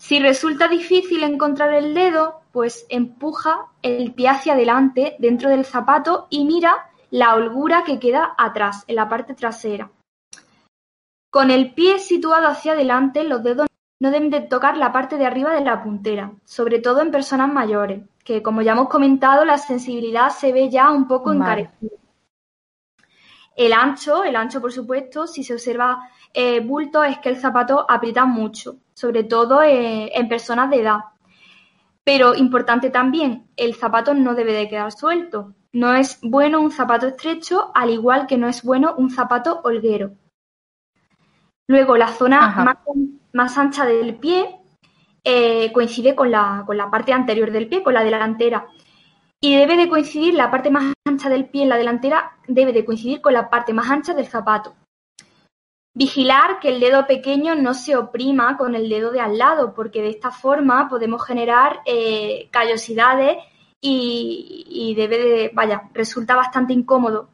Si 0.07 0.21
resulta 0.21 0.69
difícil 0.69 1.25
encontrar 1.25 1.75
el 1.75 1.93
dedo, 1.93 2.43
pues 2.53 2.87
empuja 2.91 3.67
el 3.83 4.15
pie 4.15 4.29
hacia 4.29 4.53
adelante 4.53 5.17
dentro 5.19 5.51
del 5.51 5.65
zapato 5.65 6.29
y 6.31 6.45
mira 6.45 6.93
la 7.11 7.35
holgura 7.35 7.83
que 7.83 7.99
queda 7.99 8.33
atrás, 8.39 8.85
en 8.87 8.95
la 8.95 9.09
parte 9.09 9.35
trasera. 9.35 9.91
Con 11.29 11.51
el 11.51 11.75
pie 11.75 11.99
situado 11.99 12.47
hacia 12.47 12.75
adelante, 12.75 13.25
los 13.25 13.43
dedos 13.43 13.67
no 13.99 14.13
deben 14.13 14.31
de 14.31 14.43
tocar 14.43 14.77
la 14.77 14.93
parte 14.93 15.17
de 15.17 15.27
arriba 15.27 15.53
de 15.53 15.65
la 15.65 15.83
puntera, 15.83 16.31
sobre 16.45 16.79
todo 16.79 17.01
en 17.01 17.11
personas 17.11 17.53
mayores, 17.53 18.05
que 18.23 18.45
como 18.45 18.63
ya 18.63 18.75
hemos 18.75 18.89
comentado, 18.89 19.45
la 19.45 19.59
sensibilidad 19.59 20.31
se 20.31 20.53
ve 20.53 20.71
ya 20.71 20.93
un 20.93 21.09
poco 21.09 21.33
encarecida. 21.33 21.97
El 23.57 23.73
ancho, 23.73 24.23
el 24.23 24.37
ancho 24.37 24.61
por 24.61 24.71
supuesto, 24.71 25.27
si 25.27 25.43
se 25.43 25.55
observa 25.55 26.11
eh, 26.35 26.61
bulto 26.61 27.03
es 27.03 27.19
que 27.19 27.31
el 27.31 27.39
zapato 27.39 27.87
aprieta 27.89 28.27
mucho, 28.27 28.77
sobre 28.93 29.25
todo 29.25 29.63
eh, 29.63 30.11
en 30.15 30.29
personas 30.29 30.69
de 30.69 30.83
edad. 30.83 31.01
Pero 32.05 32.35
importante 32.35 32.91
también, 32.91 33.49
el 33.57 33.75
zapato 33.75 34.13
no 34.13 34.35
debe 34.35 34.53
de 34.53 34.69
quedar 34.69 34.93
suelto. 34.93 35.55
No 35.73 35.95
es 35.95 36.19
bueno 36.23 36.61
un 36.61 36.71
zapato 36.71 37.07
estrecho, 37.07 37.71
al 37.75 37.89
igual 37.89 38.27
que 38.27 38.37
no 38.37 38.47
es 38.47 38.63
bueno 38.63 38.95
un 38.99 39.11
zapato 39.11 39.63
holguero. 39.65 40.13
Luego, 41.67 41.97
la 41.97 42.09
zona 42.09 42.77
más, 43.33 43.59
ancha 43.59 43.87
del 43.87 44.17
pie 44.17 44.61
eh, 45.25 45.73
coincide 45.73 46.15
con 46.15 46.31
la, 46.31 46.63
con 46.67 46.77
la 46.77 46.91
parte 46.91 47.15
anterior 47.15 47.51
del 47.51 47.69
pie, 47.69 47.83
con 47.83 47.95
la 47.95 48.05
delantera 48.05 48.69
y 49.41 49.57
debe 49.57 49.77
de 49.77 49.89
coincidir 49.89 50.35
la 50.35 50.51
parte 50.51 50.71
más 50.71 50.93
ancha 51.07 51.29
del 51.29 51.47
pie 51.47 51.63
en 51.63 51.69
la 51.69 51.77
delantera 51.77 52.37
debe 52.47 52.73
de 52.73 52.85
coincidir 52.85 53.21
con 53.21 53.35
la 53.35 53.51
parte 53.51 53.73
más 53.73 53.91
ancha 53.91 54.15
del 54.15 54.27
zapato. 54.27 54.75
Vigilar 55.95 56.61
que 56.61 56.69
el 56.69 56.81
dedo 56.81 57.07
pequeño 57.07 57.55
no 57.55 57.73
se 57.73 57.97
oprima 57.97 58.59
con 58.59 58.75
el 58.75 58.89
dedo 58.89 59.13
de 59.13 59.21
al 59.21 59.39
lado, 59.39 59.73
porque 59.75 60.03
de 60.03 60.11
esta 60.11 60.31
forma 60.31 60.89
podemos 60.89 61.25
generar 61.25 61.81
eh, 61.87 62.49
callosidades 62.51 63.39
y, 63.81 64.95
debe 64.97 65.19
de, 65.19 65.51
vaya, 65.55 65.89
resulta 65.95 66.37
bastante 66.37 66.73
incómodo. 66.73 67.31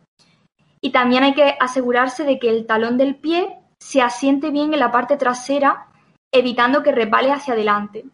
Y 0.80 0.90
también 0.90 1.25
hay 1.25 1.35
que 1.35 1.56
asegurarse 1.59 2.25
de 2.25 2.38
que 2.38 2.50
el 2.50 2.66
talón 2.66 2.99
del 2.99 3.16
pie 3.16 3.59
se 3.80 4.00
asiente 4.00 4.50
bien 4.50 4.73
en 4.75 4.80
la 4.80 4.92
parte 4.92 5.16
trasera, 5.16 5.88
evitando 6.32 6.82
que 6.82 6.92
resbale 6.92 7.32
hacia 7.32 7.54
adelante. 7.54 8.04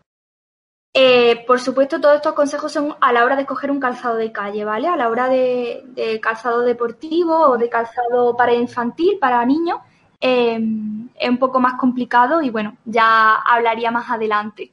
Eh, 0.95 1.45
por 1.47 1.61
supuesto, 1.61 2.01
todos 2.01 2.17
estos 2.17 2.33
consejos 2.33 2.73
son 2.73 2.97
a 3.01 3.13
la 3.13 3.25
hora 3.25 3.37
de 3.37 3.43
escoger 3.43 3.71
un 3.71 3.79
calzado 3.79 4.17
de 4.17 4.33
calle, 4.33 4.65
¿vale? 4.65 4.89
A 4.89 4.97
la 4.97 5.09
hora 5.09 5.29
de, 5.29 6.19
calzado 6.23 6.63
deportivo 6.63 7.35
o 7.35 7.59
de 7.59 7.69
calzado 7.69 8.37
para 8.37 8.55
infantil, 8.55 9.19
para 9.21 9.45
niños, 9.45 9.79
em, 10.21 11.09
es 11.15 11.29
un 11.29 11.39
poco 11.39 11.61
más 11.61 11.75
complicado 11.75 12.43
y 12.43 12.51
bueno, 12.51 12.77
ya 12.85 13.37
hablaría 13.37 13.91
más 13.91 14.11
adelante. 14.11 14.73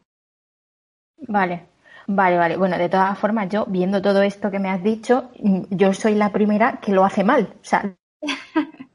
Vale, 1.28 1.68
vale, 2.08 2.38
vale. 2.38 2.58
Bueno, 2.58 2.78
de 2.78 2.90
todas 2.90 3.18
formas, 3.20 3.50
yo 3.50 3.66
viendo 3.68 4.02
todo 4.02 4.22
esto 4.22 4.50
que 4.50 4.60
me 4.60 4.70
has 4.70 4.82
dicho, 4.84 5.30
mm, 5.40 5.64
yo 5.72 5.94
soy 5.94 6.16
la 6.16 6.32
primera 6.32 6.80
que 6.82 6.92
lo 6.92 7.04
hace 7.06 7.24
mal. 7.24 7.54
O 7.62 7.66
sea, 7.66 7.96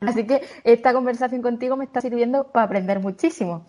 Así 0.00 0.26
que 0.26 0.42
esta 0.64 0.92
conversación 0.92 1.42
contigo 1.42 1.76
me 1.76 1.84
está 1.84 2.00
sirviendo 2.00 2.52
para 2.52 2.66
aprender 2.66 3.00
muchísimo. 3.00 3.66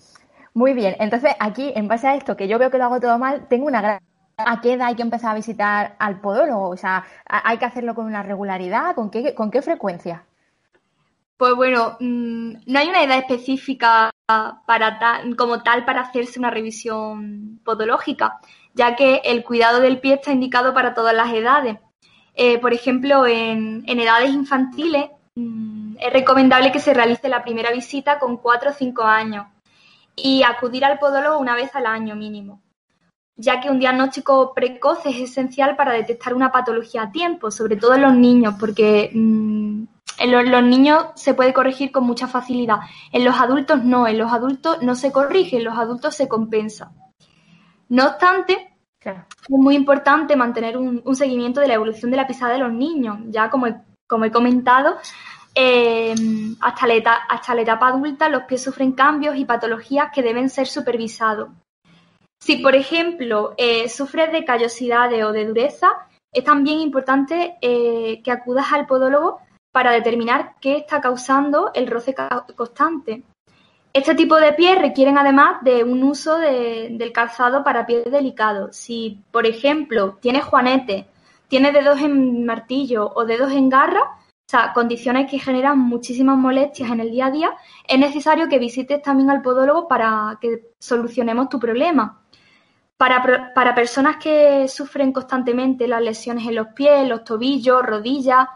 Muy 0.54 0.74
bien, 0.74 0.96
entonces 1.00 1.32
aquí, 1.40 1.72
en 1.76 1.88
base 1.88 2.08
a 2.08 2.16
esto, 2.16 2.36
que 2.36 2.48
yo 2.48 2.60
veo 2.60 2.72
que 2.72 2.78
lo 2.78 2.86
hago 2.86 3.00
todo 3.00 3.18
mal, 3.18 3.48
tengo 3.48 3.68
una 3.68 3.82
gran... 3.82 4.00
¿A 4.38 4.62
qué 4.62 4.74
edad 4.74 4.88
hay 4.88 4.96
que 4.96 5.02
empezar 5.02 5.32
a 5.32 5.36
visitar 5.36 5.96
al 6.00 6.22
podólogo? 6.22 6.70
O 6.70 6.78
sea, 6.78 7.06
¿hay 7.26 7.58
que 7.58 7.66
hacerlo 7.66 7.94
con 7.94 8.06
una 8.06 8.24
regularidad? 8.24 8.96
¿Con 8.96 9.10
qué, 9.10 9.36
con 9.36 9.52
qué 9.52 9.62
frecuencia? 9.62 10.24
Pues 11.36 11.56
bueno, 11.56 11.98
mm, 12.00 12.54
no 12.66 12.80
hay 12.80 12.88
una 12.88 13.04
edad 13.04 13.18
específica 13.18 14.12
para 14.66 15.22
como 15.38 15.64
tal 15.64 15.86
para 15.86 16.02
hacerse 16.02 16.40
una 16.40 16.52
revisión 16.52 17.60
podológica, 17.66 18.40
ya 18.74 18.96
que 18.96 19.22
el 19.26 19.44
cuidado 19.44 19.80
del 19.80 20.00
pie 20.00 20.16
está 20.16 20.32
indicado 20.32 20.74
para 20.74 20.94
todas 20.94 21.16
las 21.16 21.34
edades. 21.34 21.78
Eh, 22.36 22.60
por 22.60 22.74
ejemplo, 22.74 23.26
en, 23.28 23.84
edades 23.88 24.32
infantiles 24.32 25.10
mm, 25.36 25.98
es 26.00 26.14
recomendable 26.14 26.72
que 26.72 26.80
se 26.80 26.94
realice 26.94 27.28
la 27.28 27.44
primera 27.44 27.72
visita 27.72 28.20
con 28.20 28.38
4 28.38 28.70
o 28.70 28.74
5 28.74 29.04
años 29.04 29.46
y 30.24 30.44
acudir 30.44 30.86
al 30.86 31.00
podólogo 31.00 31.40
una 31.40 31.56
vez 31.56 31.76
al 31.76 31.86
año 31.86 32.16
mínimo, 32.16 32.62
ya 33.36 33.60
que 33.60 33.70
un 33.70 33.80
diagnóstico 33.80 34.54
precoz 34.54 35.06
es 35.06 35.18
esencial 35.18 35.76
para 35.76 35.94
detectar 35.94 36.34
una 36.34 36.52
patología 36.52 37.04
a 37.04 37.12
tiempo, 37.12 37.52
sobre 37.52 37.78
todo 37.78 37.96
en 37.96 38.02
los 38.02 38.16
niños, 38.16 38.56
porque 38.60 39.12
mm, 39.14 39.84
en 40.20 40.52
los, 40.52 40.64
niños 40.64 41.06
se 41.16 41.34
puede 41.34 41.54
corregir 41.54 41.92
con 41.92 42.06
mucha 42.06 42.28
facilidad, 42.28 42.80
en 43.12 43.24
los 43.24 43.40
adultos 43.40 43.84
no, 43.84 44.08
en 44.08 44.18
los 44.18 44.32
adultos 44.32 44.82
no 44.82 44.96
se 44.96 45.12
corrige, 45.12 45.58
en 45.58 45.64
los 45.64 45.78
adultos 45.78 46.16
se 46.16 46.28
compensa. 46.28 46.92
No 47.88 48.06
obstante, 48.06 48.76
es 49.02 49.50
muy 49.50 49.76
importante 49.76 50.36
mantener 50.36 50.78
un, 50.78 51.02
un, 51.04 51.16
seguimiento 51.16 51.62
de 51.62 51.68
la 51.68 51.76
evolución 51.76 52.12
de 52.12 52.18
la 52.18 52.28
pisada 52.28 52.54
de 52.54 52.60
los 52.60 52.72
niños, 52.72 53.18
ya 53.30 53.50
como 53.50 53.68
como 54.10 54.26
he 54.26 54.32
comentado, 54.32 54.98
Em, 55.56 56.56
hasta, 56.62 56.88
la 56.88 56.94
etapa, 56.94 57.26
hasta 57.28 57.56
la 57.56 57.62
etapa 57.62 57.88
adulta 57.88 58.30
los 58.30 58.44
pies 58.44 58.64
sufren 58.64 58.92
cambios 58.94 59.36
y 59.36 59.46
patologías 59.46 60.12
que 60.14 60.22
deben 60.22 60.50
ser 60.50 60.68
supervisados. 60.68 61.50
Si, 62.40 62.58
por 62.58 62.76
ejemplo, 62.76 63.54
eh, 63.58 63.90
sufres 63.90 64.32
de 64.32 64.46
callosidades 64.46 65.24
o 65.24 65.32
de 65.32 65.46
dureza, 65.46 65.90
es 66.32 66.44
también 66.44 66.80
importante 66.80 67.58
eh, 67.62 68.22
que 68.24 68.32
acudas 68.32 68.72
al 68.72 68.86
podólogo 68.86 69.40
para 69.72 69.92
determinar 69.92 70.56
qué 70.62 70.78
está 70.78 71.02
causando 71.02 71.72
el 71.74 71.88
roce 71.88 72.16
constante. 72.56 73.24
Este 73.92 74.16
tipo 74.16 74.36
de 74.36 74.54
pies 74.54 74.80
requieren 74.80 75.18
además 75.18 75.64
de 75.64 75.84
un 75.84 76.04
uso 76.04 76.38
del 76.38 77.12
calzado 77.12 77.64
para 77.64 77.86
pies 77.88 78.10
delicados. 78.12 78.76
Si, 78.76 79.22
por 79.32 79.48
ejemplo, 79.48 80.18
tienes 80.22 80.46
juanete, 80.46 81.08
tienes 81.48 81.74
dedos 81.74 82.00
en 82.00 82.46
martillo 82.46 83.12
o 83.16 83.26
dedos 83.26 83.52
en 83.52 83.68
garra, 83.68 84.19
o 84.50 84.52
sea, 84.52 84.74
condiciones 84.74 85.30
que 85.30 85.38
generan 85.38 85.78
muchísimas 85.78 86.36
molestias 86.36 86.90
en 86.90 87.02
el 87.02 87.12
día 87.12 87.28
a 87.28 87.32
día, 87.32 87.52
es 87.88 88.00
necesario 88.00 88.50
que 88.50 88.58
visites 88.58 89.00
también 89.00 89.30
al 89.30 89.44
podólogo 89.44 89.88
para 89.88 90.40
que 90.42 90.72
solucionemos 90.80 91.50
tu 91.50 91.60
problema. 91.60 92.24
Para, 92.98 93.76
personas 93.76 94.18
que 94.18 94.68
sufren 94.68 95.12
constantemente 95.12 95.88
las 95.88 96.02
lesiones 96.02 96.48
en 96.48 96.56
los 96.56 96.70
pies, 96.70 97.08
los 97.08 97.24
tobillos, 97.24 97.84
rodillas 97.84 98.48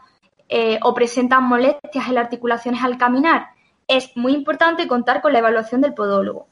eh, 0.49 0.79
o 0.81 0.95
presentan 0.95 1.43
molestias 1.43 2.07
en 2.07 2.15
las 2.15 2.23
articulaciones 2.23 2.83
al 2.83 2.97
caminar, 2.97 3.49
es 3.87 4.17
muy 4.17 4.33
importante 4.33 4.87
contar 4.87 5.21
con 5.21 5.31
la 5.31 5.39
evaluación 5.39 5.81
del 5.81 5.93
podólogo. 5.93 6.47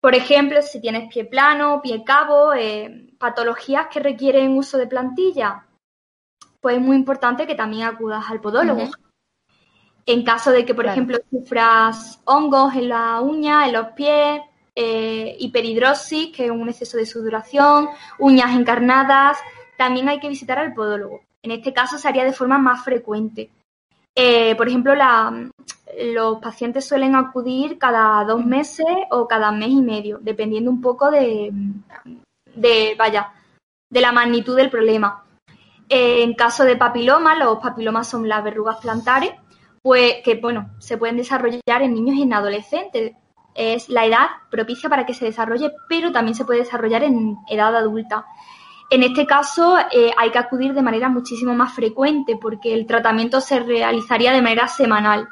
Por 0.00 0.16
ejemplo, 0.16 0.60
si 0.60 0.80
tienes 0.80 1.08
pie 1.08 1.24
plano, 1.24 1.80
pie 1.80 2.02
cabo, 2.02 2.52
eh, 2.52 3.14
patologías 3.16 3.86
que 3.86 4.00
requieren 4.00 4.58
uso 4.58 4.76
de 4.76 4.88
plantilla, 4.88 5.68
pues 6.64 6.78
es 6.78 6.82
muy 6.82 6.96
importante 6.96 7.46
que 7.46 7.54
también 7.54 7.86
acudas 7.86 8.24
al 8.30 8.40
podólogo. 8.40 8.88
En 10.06 10.24
caso 10.24 10.50
de 10.50 10.64
que, 10.64 10.74
por 10.74 10.86
ejemplo, 10.86 11.18
sufras 11.30 12.22
hongos 12.24 12.74
en 12.74 12.88
la 12.88 13.20
uña, 13.20 13.66
en 13.66 13.74
los 13.74 13.88
pies, 13.88 14.40
eh, 14.74 15.36
hiperhidrosis, 15.40 16.34
que 16.34 16.46
es 16.46 16.50
un 16.50 16.66
exceso 16.66 16.96
de 16.96 17.04
sudoración, 17.04 17.90
uñas 18.18 18.56
encarnadas, 18.56 19.36
también 19.76 20.08
hay 20.08 20.20
que 20.20 20.30
visitar 20.30 20.58
al 20.58 20.72
podólogo. 20.72 21.20
En 21.42 21.50
este 21.50 21.74
caso 21.74 21.98
se 21.98 22.08
haría 22.08 22.24
de 22.24 22.32
forma 22.32 22.56
más 22.56 22.82
frecuente. 22.82 23.50
Eh, 24.14 24.54
por 24.56 24.66
ejemplo, 24.66 24.94
los 26.14 26.38
pacientes 26.38 26.88
suelen 26.88 27.14
acudir 27.14 27.76
cada 27.76 28.24
dos 28.24 28.42
meses 28.42 28.86
o 29.10 29.28
cada 29.28 29.52
mes 29.52 29.68
y 29.68 29.82
medio, 29.82 30.18
dependiendo 30.18 30.70
un 30.70 30.80
poco 30.80 31.10
de, 31.10 31.52
de 32.54 32.94
vaya, 32.96 33.34
de 33.90 34.00
la 34.00 34.12
magnitud 34.12 34.56
del 34.56 34.70
problema. 34.70 35.23
En 35.88 36.34
caso 36.34 36.64
de 36.64 36.76
papiloma, 36.76 37.34
los 37.34 37.58
papilomas 37.58 38.08
son 38.08 38.28
las 38.28 38.42
verrugas 38.42 38.78
plantares, 38.78 39.32
pues 39.82 40.16
que 40.24 40.36
bueno, 40.36 40.70
se 40.78 40.96
pueden 40.96 41.16
desarrollar 41.16 41.82
en 41.82 41.94
niños 41.94 42.16
y 42.16 42.22
en 42.22 42.32
adolescentes. 42.32 43.12
es 43.54 43.88
la 43.88 44.04
edad 44.04 44.26
propicia 44.50 44.88
para 44.88 45.06
que 45.06 45.14
se 45.14 45.26
desarrolle, 45.26 45.72
pero 45.88 46.10
también 46.10 46.34
se 46.34 46.44
puede 46.44 46.60
desarrollar 46.60 47.04
en 47.04 47.36
edad 47.48 47.76
adulta. 47.76 48.26
En 48.90 49.02
este 49.02 49.26
caso 49.26 49.76
eh, 49.90 50.12
hay 50.16 50.30
que 50.30 50.38
acudir 50.38 50.74
de 50.74 50.82
manera 50.82 51.08
muchísimo 51.08 51.54
más 51.54 51.72
frecuente 51.72 52.36
porque 52.40 52.74
el 52.74 52.86
tratamiento 52.86 53.40
se 53.40 53.60
realizaría 53.60 54.32
de 54.32 54.42
manera 54.42 54.68
semanal. 54.68 55.28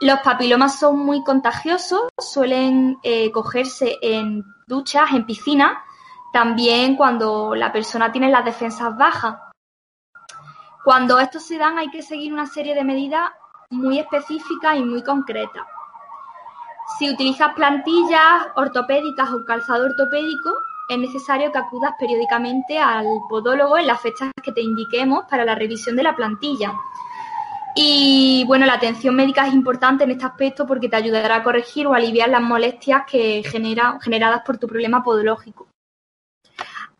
Los 0.00 0.20
papilomas 0.20 0.78
son 0.78 0.98
muy 0.98 1.22
contagiosos, 1.22 2.08
suelen 2.18 2.98
eh, 3.02 3.30
cogerse 3.30 3.96
en 4.02 4.44
duchas, 4.66 5.12
en 5.12 5.24
piscinas, 5.24 5.72
también 6.32 6.96
cuando 6.96 7.54
la 7.54 7.72
persona 7.72 8.12
tiene 8.12 8.30
las 8.30 8.44
defensas 8.44 8.96
bajas. 8.96 9.36
Cuando 10.84 11.18
estos 11.18 11.42
se 11.42 11.56
dan 11.56 11.78
hay 11.78 11.90
que 11.90 12.02
seguir 12.02 12.32
una 12.32 12.46
serie 12.46 12.74
de 12.74 12.84
medidas 12.84 13.30
muy 13.70 13.98
específicas 13.98 14.76
y 14.76 14.84
muy 14.84 15.02
concretas. 15.02 15.66
Si 16.98 17.10
utilizas 17.10 17.54
plantillas 17.54 18.48
ortopédicas 18.54 19.30
o 19.32 19.44
calzado 19.46 19.86
ortopédico, 19.86 20.50
es 20.90 20.98
necesario 20.98 21.50
que 21.50 21.58
acudas 21.58 21.94
periódicamente 21.98 22.78
al 22.78 23.06
podólogo 23.30 23.78
en 23.78 23.86
las 23.86 24.02
fechas 24.02 24.30
que 24.42 24.52
te 24.52 24.60
indiquemos 24.60 25.24
para 25.30 25.46
la 25.46 25.54
revisión 25.54 25.96
de 25.96 26.02
la 26.02 26.14
plantilla. 26.14 26.74
Y 27.74 28.44
bueno, 28.46 28.66
la 28.66 28.74
atención 28.74 29.16
médica 29.16 29.48
es 29.48 29.54
importante 29.54 30.04
en 30.04 30.10
este 30.10 30.26
aspecto 30.26 30.66
porque 30.66 30.90
te 30.90 30.96
ayudará 30.96 31.36
a 31.36 31.42
corregir 31.42 31.86
o 31.86 31.94
aliviar 31.94 32.28
las 32.28 32.42
molestias 32.42 33.04
que 33.10 33.42
genera, 33.42 33.98
generadas 34.02 34.42
por 34.44 34.58
tu 34.58 34.68
problema 34.68 35.02
podológico. 35.02 35.66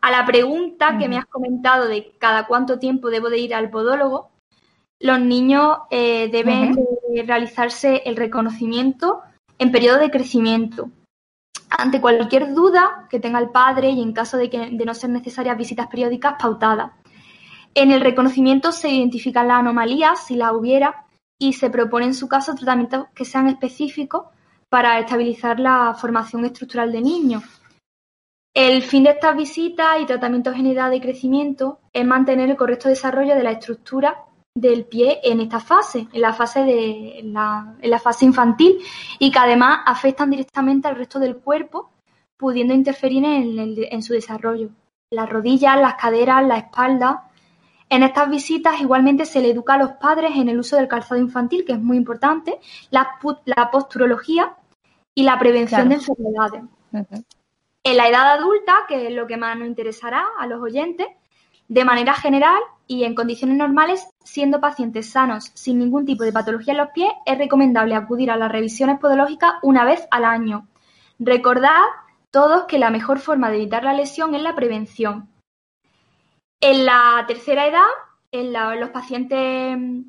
A 0.05 0.11
la 0.11 0.23
pregunta 0.23 0.99
que 0.99 1.09
me 1.09 1.17
has 1.17 1.25
comentado 1.25 1.87
de 1.87 2.15
cada 2.19 2.45
cuánto 2.45 2.77
tiempo 2.77 3.09
debo 3.09 3.31
de 3.31 3.39
ir 3.39 3.55
al 3.55 3.71
podólogo, 3.71 4.29
los 4.99 5.19
niños 5.19 5.79
eh, 5.89 6.29
deben 6.31 6.77
realizarse 7.25 8.03
el 8.05 8.15
reconocimiento 8.15 9.21
en 9.57 9.71
periodo 9.71 9.97
de 9.97 10.11
crecimiento. 10.11 10.91
Ante 11.71 11.99
cualquier 11.99 12.53
duda 12.53 13.07
que 13.09 13.19
tenga 13.19 13.39
el 13.39 13.49
padre 13.49 13.89
y 13.89 13.99
en 13.99 14.13
caso 14.13 14.37
de, 14.37 14.47
que, 14.47 14.69
de 14.69 14.85
no 14.85 14.93
ser 14.93 15.09
necesarias 15.09 15.57
visitas 15.57 15.87
periódicas 15.87 16.35
pautadas. 16.39 16.91
En 17.73 17.89
el 17.89 18.01
reconocimiento 18.01 18.71
se 18.71 18.89
identifican 18.89 19.47
las 19.47 19.61
anomalías, 19.61 20.23
si 20.23 20.35
las 20.35 20.53
hubiera, 20.53 21.07
y 21.39 21.53
se 21.53 21.71
propone 21.71 22.05
en 22.05 22.13
su 22.13 22.27
caso 22.27 22.53
tratamientos 22.53 23.07
que 23.15 23.25
sean 23.25 23.47
específicos 23.47 24.27
para 24.69 24.99
estabilizar 24.99 25.59
la 25.59 25.95
formación 25.95 26.45
estructural 26.45 26.91
de 26.91 27.01
niños. 27.01 27.43
El 28.55 28.83
fin 28.83 29.03
de 29.03 29.09
estas 29.09 29.35
visitas 29.35 29.99
y 29.99 30.05
tratamientos 30.05 30.55
en 30.55 30.67
edad 30.67 30.89
de 30.89 31.01
crecimiento 31.01 31.81
es 31.91 32.05
mantener 32.05 32.49
el 32.49 32.55
correcto 32.55 32.87
desarrollo 32.87 33.35
de 33.35 33.43
la 33.43 33.51
estructura 33.51 34.23
del 34.55 34.85
pie 34.85 35.19
en 35.25 35.41
esta 35.41 35.59
fase, 35.59 36.07
en 36.13 36.21
la 36.21 36.31
fase 36.31 36.63
de 36.63 37.19
en 37.19 37.33
la, 37.33 37.99
fase 38.01 38.23
infantil 38.23 38.77
y 39.19 39.29
que 39.29 39.39
además 39.39 39.79
afectan 39.85 40.29
directamente 40.29 40.87
al 40.87 40.95
resto 40.95 41.19
del 41.19 41.35
cuerpo, 41.35 41.91
pudiendo 42.37 42.73
interferir 42.73 43.25
en, 43.25 43.75
en 43.77 44.01
su 44.01 44.13
desarrollo. 44.13 44.69
Las 45.11 45.29
rodillas, 45.29 45.77
las 45.77 45.95
caderas, 45.95 46.47
la 46.47 46.57
espalda. 46.59 47.29
En 47.89 48.03
estas 48.03 48.29
visitas 48.29 48.79
igualmente 48.79 49.25
se 49.25 49.41
le 49.41 49.49
educa 49.49 49.73
a 49.73 49.79
los 49.79 49.91
padres 49.93 50.31
en 50.33 50.47
el 50.47 50.59
uso 50.59 50.77
del 50.77 50.87
calzado 50.87 51.19
infantil, 51.19 51.65
que 51.65 51.73
es 51.73 51.81
muy 51.81 51.97
importante, 51.97 52.57
la, 52.89 53.19
la 53.43 53.69
posturología 53.69 54.55
y 55.13 55.23
la 55.23 55.37
prevención 55.37 55.89
de 55.89 55.95
enfermedades. 55.95 56.63
En 57.85 57.97
la 57.97 58.07
edad 58.07 58.33
adulta, 58.33 58.73
que 58.87 59.07
es 59.07 59.13
lo 59.13 59.27
que 59.27 59.37
más 59.37 59.55
nos 59.55 59.67
interesará 59.67 60.25
a 60.39 60.47
los 60.47 60.59
oyentes, 60.59 61.05
de 61.67 61.85
manera 61.85 62.15
general 62.15 62.59
y 62.87 63.03
en 63.03 63.13
condiciones 63.13 63.57
normales, 63.57 64.07
siendo 64.23 64.59
pacientes 64.59 65.11
sanos 65.11 65.51
sin 65.53 65.77
ningún 65.77 66.03
tipo 66.03 66.23
de 66.23 66.33
patología 66.33 66.73
en 66.73 66.79
los 66.79 66.89
pies, 66.95 67.11
es 67.27 67.37
recomendable 67.37 67.93
acudir 67.93 68.31
a 68.31 68.37
las 68.37 68.51
revisiones 68.51 68.99
podológicas 68.99 69.53
una 69.61 69.85
vez 69.85 70.07
al 70.09 70.25
año. 70.25 70.67
Recordad 71.19 71.83
todos 72.31 72.63
que 72.65 72.79
la 72.79 72.89
mejor 72.89 73.19
forma 73.19 73.51
de 73.51 73.57
evitar 73.57 73.83
la 73.83 73.93
lesión 73.93 74.33
es 74.33 74.41
la 74.41 74.55
prevención. 74.55 75.29
En 76.61 76.87
la 76.87 77.23
tercera 77.27 77.67
edad, 77.67 77.85
en, 78.31 78.51
los 78.79 78.89
pacientes 78.89 79.77
mm, 79.77 80.01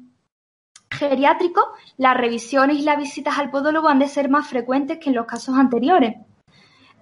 geriátricos, 0.91 1.67
las 1.99 2.17
revisiones 2.17 2.79
y 2.79 2.83
las 2.85 2.97
visitas 2.97 3.39
al 3.39 3.51
podólogo 3.51 3.89
han 3.89 3.99
de 3.99 4.09
ser 4.09 4.31
más 4.31 4.49
frecuentes 4.49 4.97
que 4.97 5.11
en 5.11 5.17
los 5.17 5.27
casos 5.27 5.57
anteriores. 5.57 6.17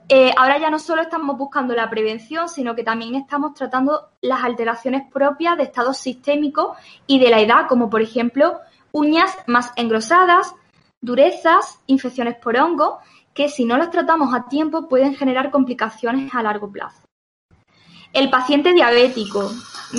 Eh, 0.09 0.33
ahora 0.37 0.59
ya 0.59 0.69
no 0.69 0.79
solo 0.79 1.03
estamos 1.03 1.39
buscando 1.39 1.75
la 1.75 1.89
prevención, 1.89 2.49
sino 2.49 2.75
que 2.75 2.85
también 2.85 3.15
estamos 3.15 3.55
tratando 3.55 4.11
las 4.21 4.45
alteraciones 4.45 5.03
propias 5.11 5.57
de 5.57 5.65
estados 5.65 5.97
sistémicos 5.97 6.77
y 7.07 7.19
de 7.19 7.31
la 7.31 7.41
edad, 7.41 7.67
como 7.69 7.89
por 7.89 8.03
ejemplo 8.03 8.61
uñas 8.93 9.35
más 9.47 9.73
engrosadas, 9.77 10.55
durezas, 11.01 11.81
infecciones 11.87 12.37
por 12.37 12.57
hongo, 12.57 12.99
que 13.33 13.49
si 13.49 13.65
no 13.65 13.79
las 13.79 13.91
tratamos 13.91 14.35
a 14.35 14.47
tiempo 14.49 14.89
pueden 14.89 15.15
generar 15.15 15.51
complicaciones 15.51 16.35
a 16.35 16.43
largo 16.43 16.71
plazo. 16.71 17.03
El 18.13 18.31
paciente 18.31 18.73
diabético. 18.73 19.51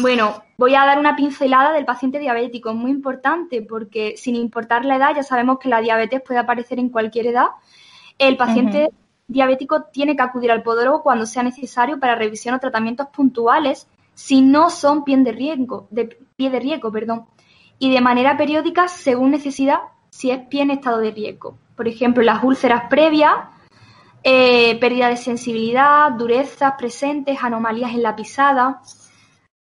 Bueno, 0.02 0.44
voy 0.58 0.76
a 0.76 0.86
dar 0.86 1.00
una 1.00 1.16
pincelada 1.16 1.74
del 1.74 1.84
paciente 1.84 2.20
diabético, 2.20 2.70
es 2.70 2.76
muy 2.76 2.92
importante 2.92 3.62
porque 3.62 4.16
sin 4.18 4.36
importar 4.36 4.86
la 4.86 4.96
edad, 4.96 5.16
ya 5.16 5.24
sabemos 5.24 5.58
que 5.60 5.68
la 5.68 5.82
diabetes 5.82 6.22
puede 6.22 6.40
aparecer 6.40 6.80
en 6.80 6.90
cualquier 6.90 7.28
edad. 7.28 7.48
El 8.18 8.38
paciente 8.38 8.92
diabético 9.28 9.84
tiene 9.92 10.16
que 10.16 10.22
acudir 10.22 10.52
al 10.52 10.64
podólogo 10.64 11.02
cuando 11.02 11.26
sea 11.26 11.44
necesario 11.44 12.00
para 12.00 12.16
revisión 12.16 12.56
o 12.56 12.60
tratamientos 12.60 13.08
puntuales 13.08 13.88
si 14.14 14.42
no 14.42 14.70
son 14.70 15.04
pie 15.04 15.18
de 15.18 15.32
riesgo, 15.32 15.88
de 15.90 16.18
pie 16.36 16.50
de 16.50 16.60
riesgo, 16.60 16.92
perdón, 16.92 17.26
y 17.80 17.92
de 17.92 18.02
manera 18.02 18.38
periódica 18.38 18.88
según 18.88 19.32
necesidad 19.32 19.80
si 20.10 20.32
es 20.32 20.40
pie 20.48 20.62
en 20.62 20.72
estado 20.72 21.00
de 21.00 21.12
riesgo. 21.12 21.58
Por 21.76 21.88
ejemplo, 21.88 22.24
las 22.24 22.44
úlceras 22.44 22.84
previas, 22.90 23.34
eh, 24.24 24.80
pérdida 24.80 25.10
de 25.10 25.18
sensibilidad, 25.18 26.12
durezas 26.12 26.74
presentes, 26.78 27.38
anomalías 27.42 27.92
en 27.92 28.04
la 28.04 28.16
pisada. 28.16 28.82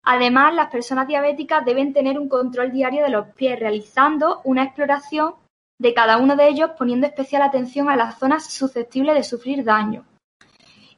Además, 0.03 0.53
las 0.53 0.69
personas 0.69 1.07
diabéticas 1.07 1.65
deben 1.65 1.93
tener 1.93 2.19
un 2.19 2.29
control 2.29 2.71
diario 2.71 3.03
de 3.03 3.09
los 3.09 3.27
pies, 3.29 3.59
realizando 3.59 4.41
una 4.43 4.63
exploración 4.63 5.33
de 5.79 5.93
cada 5.93 6.17
uno 6.17 6.35
de 6.35 6.47
ellos 6.47 6.71
poniendo 6.77 7.07
especial 7.07 7.41
atención 7.41 7.89
a 7.89 7.95
las 7.95 8.17
zonas 8.17 8.51
susceptibles 8.51 9.15
de 9.15 9.23
sufrir 9.23 9.63
daño. 9.63 10.05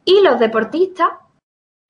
Y 0.06 0.22
los 0.22 0.40
deportistas, 0.40 1.10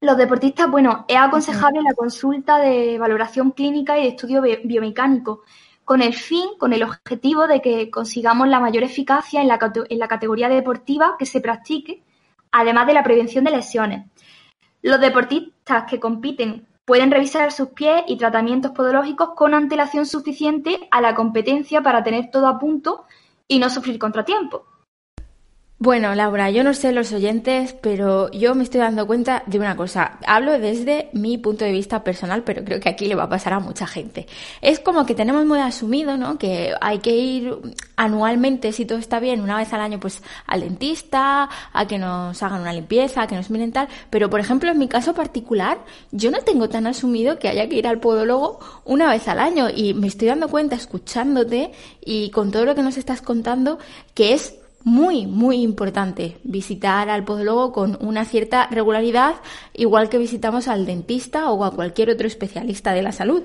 los 0.02 0.18
deportistas, 0.18 0.70
bueno, 0.70 1.06
es 1.08 1.18
aconsejable 1.18 1.82
la 1.82 1.94
consulta 1.94 2.60
de 2.60 2.98
valoración 2.98 3.52
clínica 3.52 3.98
y 3.98 4.04
de 4.04 4.10
estudio 4.10 4.42
biomecánico, 4.42 5.44
con 5.84 6.02
el 6.02 6.14
fin, 6.14 6.50
con 6.58 6.74
el 6.74 6.84
objetivo 6.84 7.48
de 7.48 7.62
que 7.62 7.90
consigamos 7.90 8.48
la 8.48 8.60
mayor 8.60 8.84
eficacia 8.84 9.42
en 9.42 9.48
la, 9.48 9.60
en 9.90 10.00
la 10.00 10.08
categoría 10.08 10.50
deportiva 10.50 11.16
que 11.18 11.26
se 11.26 11.42
practique, 11.42 12.04
además 12.52 12.88
de 12.88 12.94
la 12.94 13.04
prevención 13.04 13.46
de 13.46 13.52
lesiones. 13.52 14.06
Los 14.82 15.00
deportistas 15.00 15.86
que 15.90 16.00
compiten 16.00 16.68
Pueden 16.88 17.12
revisar 17.12 17.52
sus 17.52 17.72
pies 17.72 18.04
y 18.08 18.16
tratamientos 18.16 18.72
podológicos 18.72 19.32
con 19.36 19.54
antelación 19.54 20.06
suficiente 20.06 20.88
a 20.90 21.02
la 21.02 21.16
competencia 21.16 21.82
para 21.82 22.02
tener 22.02 22.32
todo 22.32 22.48
a 22.48 22.60
punto 22.60 23.04
y 23.46 23.60
no 23.60 23.70
sufrir 23.70 24.00
contratiempo. 24.00 24.64
Bueno, 25.80 26.16
Laura, 26.16 26.50
yo 26.50 26.64
no 26.64 26.74
sé 26.74 26.92
los 26.92 27.12
oyentes, 27.12 27.74
pero 27.80 28.32
yo 28.32 28.56
me 28.56 28.64
estoy 28.64 28.82
dando 28.82 29.06
cuenta 29.06 29.44
de 29.46 29.60
una 29.60 29.76
cosa. 29.76 30.18
Hablo 30.26 30.58
desde 30.58 31.12
mi 31.14 31.38
punto 31.38 31.66
de 31.66 31.72
vista 31.72 32.04
personal, 32.04 32.42
pero 32.42 32.66
creo 32.66 32.80
que 32.80 32.90
aquí 32.90 33.06
le 33.06 33.14
va 33.14 33.26
a 33.26 33.30
pasar 33.30 33.54
a 33.54 33.60
mucha 33.60 33.86
gente. 33.86 34.26
Es 34.62 34.80
como 34.80 35.06
que 35.06 35.14
tenemos 35.14 35.46
muy 35.46 35.60
asumido, 35.60 36.18
¿no? 36.18 36.40
Que 36.40 36.74
hay 36.82 36.98
que 36.98 37.16
ir 37.16 37.56
anualmente, 37.96 38.72
si 38.72 38.86
todo 38.86 38.98
está 38.98 39.20
bien, 39.20 39.40
una 39.40 39.56
vez 39.56 39.72
al 39.72 39.82
año, 39.82 40.00
pues 40.00 40.24
al 40.48 40.62
dentista, 40.62 41.48
a 41.72 41.88
que 41.88 42.00
nos 42.00 42.42
hagan 42.42 42.62
una 42.62 42.74
limpieza, 42.74 43.22
a 43.22 43.28
que 43.28 43.36
nos 43.36 43.52
miren 43.52 43.72
tal. 43.72 43.88
Pero, 44.10 44.32
por 44.32 44.40
ejemplo, 44.40 44.72
en 44.72 44.80
mi 44.80 44.88
caso 44.88 45.14
particular, 45.14 45.78
yo 46.12 46.32
no 46.32 46.40
tengo 46.40 46.70
tan 46.70 46.88
asumido 46.88 47.38
que 47.38 47.50
haya 47.50 47.70
que 47.70 47.76
ir 47.76 47.86
al 47.86 48.00
podólogo 48.00 48.58
una 48.84 49.12
vez 49.12 49.28
al 49.28 49.40
año. 49.40 49.68
Y 49.70 49.94
me 49.94 50.08
estoy 50.08 50.30
dando 50.30 50.48
cuenta, 50.48 50.76
escuchándote 50.76 51.72
y 52.04 52.32
con 52.32 52.50
todo 52.50 52.66
lo 52.66 52.74
que 52.74 52.82
nos 52.82 52.98
estás 52.98 53.22
contando, 53.22 53.78
que 54.16 54.34
es 54.34 54.56
muy, 54.88 55.28
muy 55.28 55.64
importante 55.64 56.38
visitar 56.44 57.10
al 57.10 57.26
podólogo 57.26 57.74
con 57.74 57.98
una 58.00 58.24
cierta 58.24 58.68
regularidad, 58.68 59.36
igual 59.74 60.08
que 60.08 60.18
visitamos 60.18 60.70
al 60.70 60.86
dentista 60.86 61.52
o 61.52 61.66
a 61.66 61.72
cualquier 61.72 62.10
otro 62.10 62.26
especialista 62.26 62.94
de 62.94 63.02
la 63.02 63.12
salud. 63.12 63.44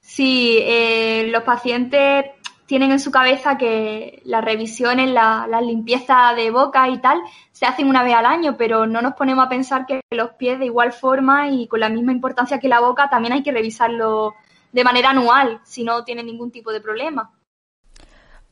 Sí, 0.00 0.58
eh, 0.60 1.28
los 1.30 1.44
pacientes 1.44 2.24
tienen 2.66 2.90
en 2.90 2.98
su 2.98 3.12
cabeza 3.12 3.56
que 3.56 4.20
las 4.24 4.44
revisiones, 4.44 5.08
la, 5.08 5.46
la, 5.48 5.60
limpieza 5.60 6.34
de 6.34 6.50
boca 6.50 6.88
y 6.88 6.98
tal 6.98 7.20
se 7.52 7.66
hacen 7.66 7.88
una 7.88 8.02
vez 8.02 8.14
al 8.14 8.26
año, 8.26 8.56
pero 8.58 8.88
no 8.88 9.00
nos 9.00 9.14
ponemos 9.14 9.46
a 9.46 9.48
pensar 9.48 9.86
que 9.86 10.00
los 10.10 10.30
pies 10.30 10.58
de 10.58 10.66
igual 10.66 10.92
forma 10.92 11.48
y 11.48 11.68
con 11.68 11.78
la 11.78 11.88
misma 11.88 12.10
importancia 12.10 12.58
que 12.58 12.66
la 12.66 12.80
boca 12.80 13.08
también 13.08 13.34
hay 13.34 13.44
que 13.44 13.52
revisarlo 13.52 14.34
de 14.72 14.82
manera 14.82 15.10
anual 15.10 15.60
si 15.62 15.84
no 15.84 16.02
tienen 16.02 16.26
ningún 16.26 16.50
tipo 16.50 16.72
de 16.72 16.80
problema. 16.80 17.30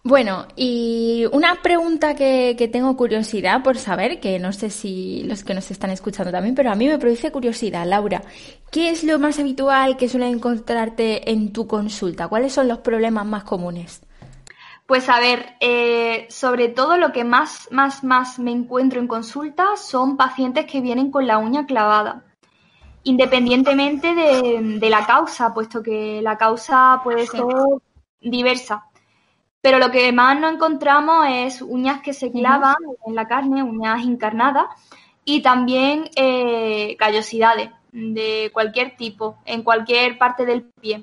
Bueno, 0.08 0.46
y 0.54 1.24
una 1.32 1.56
pregunta 1.62 2.14
que, 2.14 2.70
tengo 2.72 2.96
curiosidad 2.96 3.64
por 3.64 3.76
saber, 3.76 4.20
que 4.20 4.38
no 4.38 4.52
sé 4.52 4.70
si 4.70 5.24
los 5.24 5.42
que 5.42 5.52
nos 5.52 5.72
están 5.72 5.90
escuchando 5.90 6.30
también, 6.30 6.54
pero 6.54 6.70
a 6.70 6.76
mí 6.76 6.86
me 6.86 6.96
produce 6.96 7.32
curiosidad, 7.32 7.84
Laura. 7.84 8.22
¿Qué 8.70 8.90
es 8.90 9.02
lo 9.02 9.18
más 9.18 9.40
habitual 9.40 9.96
que 9.96 10.08
suele 10.08 10.28
encontrarte 10.28 11.32
en 11.32 11.52
tu 11.52 11.66
consulta? 11.66 12.28
¿Cuáles 12.28 12.52
son 12.52 12.68
los 12.68 12.78
problemas 12.78 13.26
más 13.26 13.42
comunes? 13.42 14.00
Pues 14.86 15.08
a 15.08 15.18
ver, 15.18 15.56
eh, 15.58 16.28
sobre 16.30 16.68
todo 16.68 16.98
lo 16.98 17.10
que 17.10 17.24
más, 17.24 17.66
más, 17.72 18.04
más 18.04 18.38
me 18.38 18.52
encuentro 18.52 19.00
en 19.00 19.08
consulta 19.08 19.70
son 19.76 20.16
pacientes 20.16 20.66
que 20.66 20.80
vienen 20.80 21.10
con 21.10 21.26
la 21.26 21.38
uña 21.38 21.66
clavada, 21.66 22.22
independientemente 23.02 24.14
de, 24.14 24.78
de 24.78 24.88
la 24.88 25.04
causa, 25.04 25.52
puesto 25.52 25.82
que 25.82 26.22
la 26.22 26.38
causa 26.38 27.00
puede 27.02 27.26
ser 27.26 27.42
diversa. 28.20 28.85
Pero 29.66 29.80
lo 29.80 29.90
que 29.90 30.12
más 30.12 30.38
nos 30.38 30.52
encontramos 30.52 31.26
es 31.28 31.60
uñas 31.60 32.00
que 32.00 32.12
se 32.12 32.30
clavan 32.30 32.76
en 33.04 33.16
la 33.16 33.26
carne, 33.26 33.64
uñas 33.64 34.04
encarnadas, 34.04 34.66
y 35.24 35.42
también 35.42 36.08
eh, 36.14 36.94
callosidades 36.96 37.70
de 37.90 38.52
cualquier 38.52 38.94
tipo, 38.96 39.38
en 39.44 39.64
cualquier 39.64 40.18
parte 40.18 40.46
del 40.46 40.62
pie. 40.80 41.02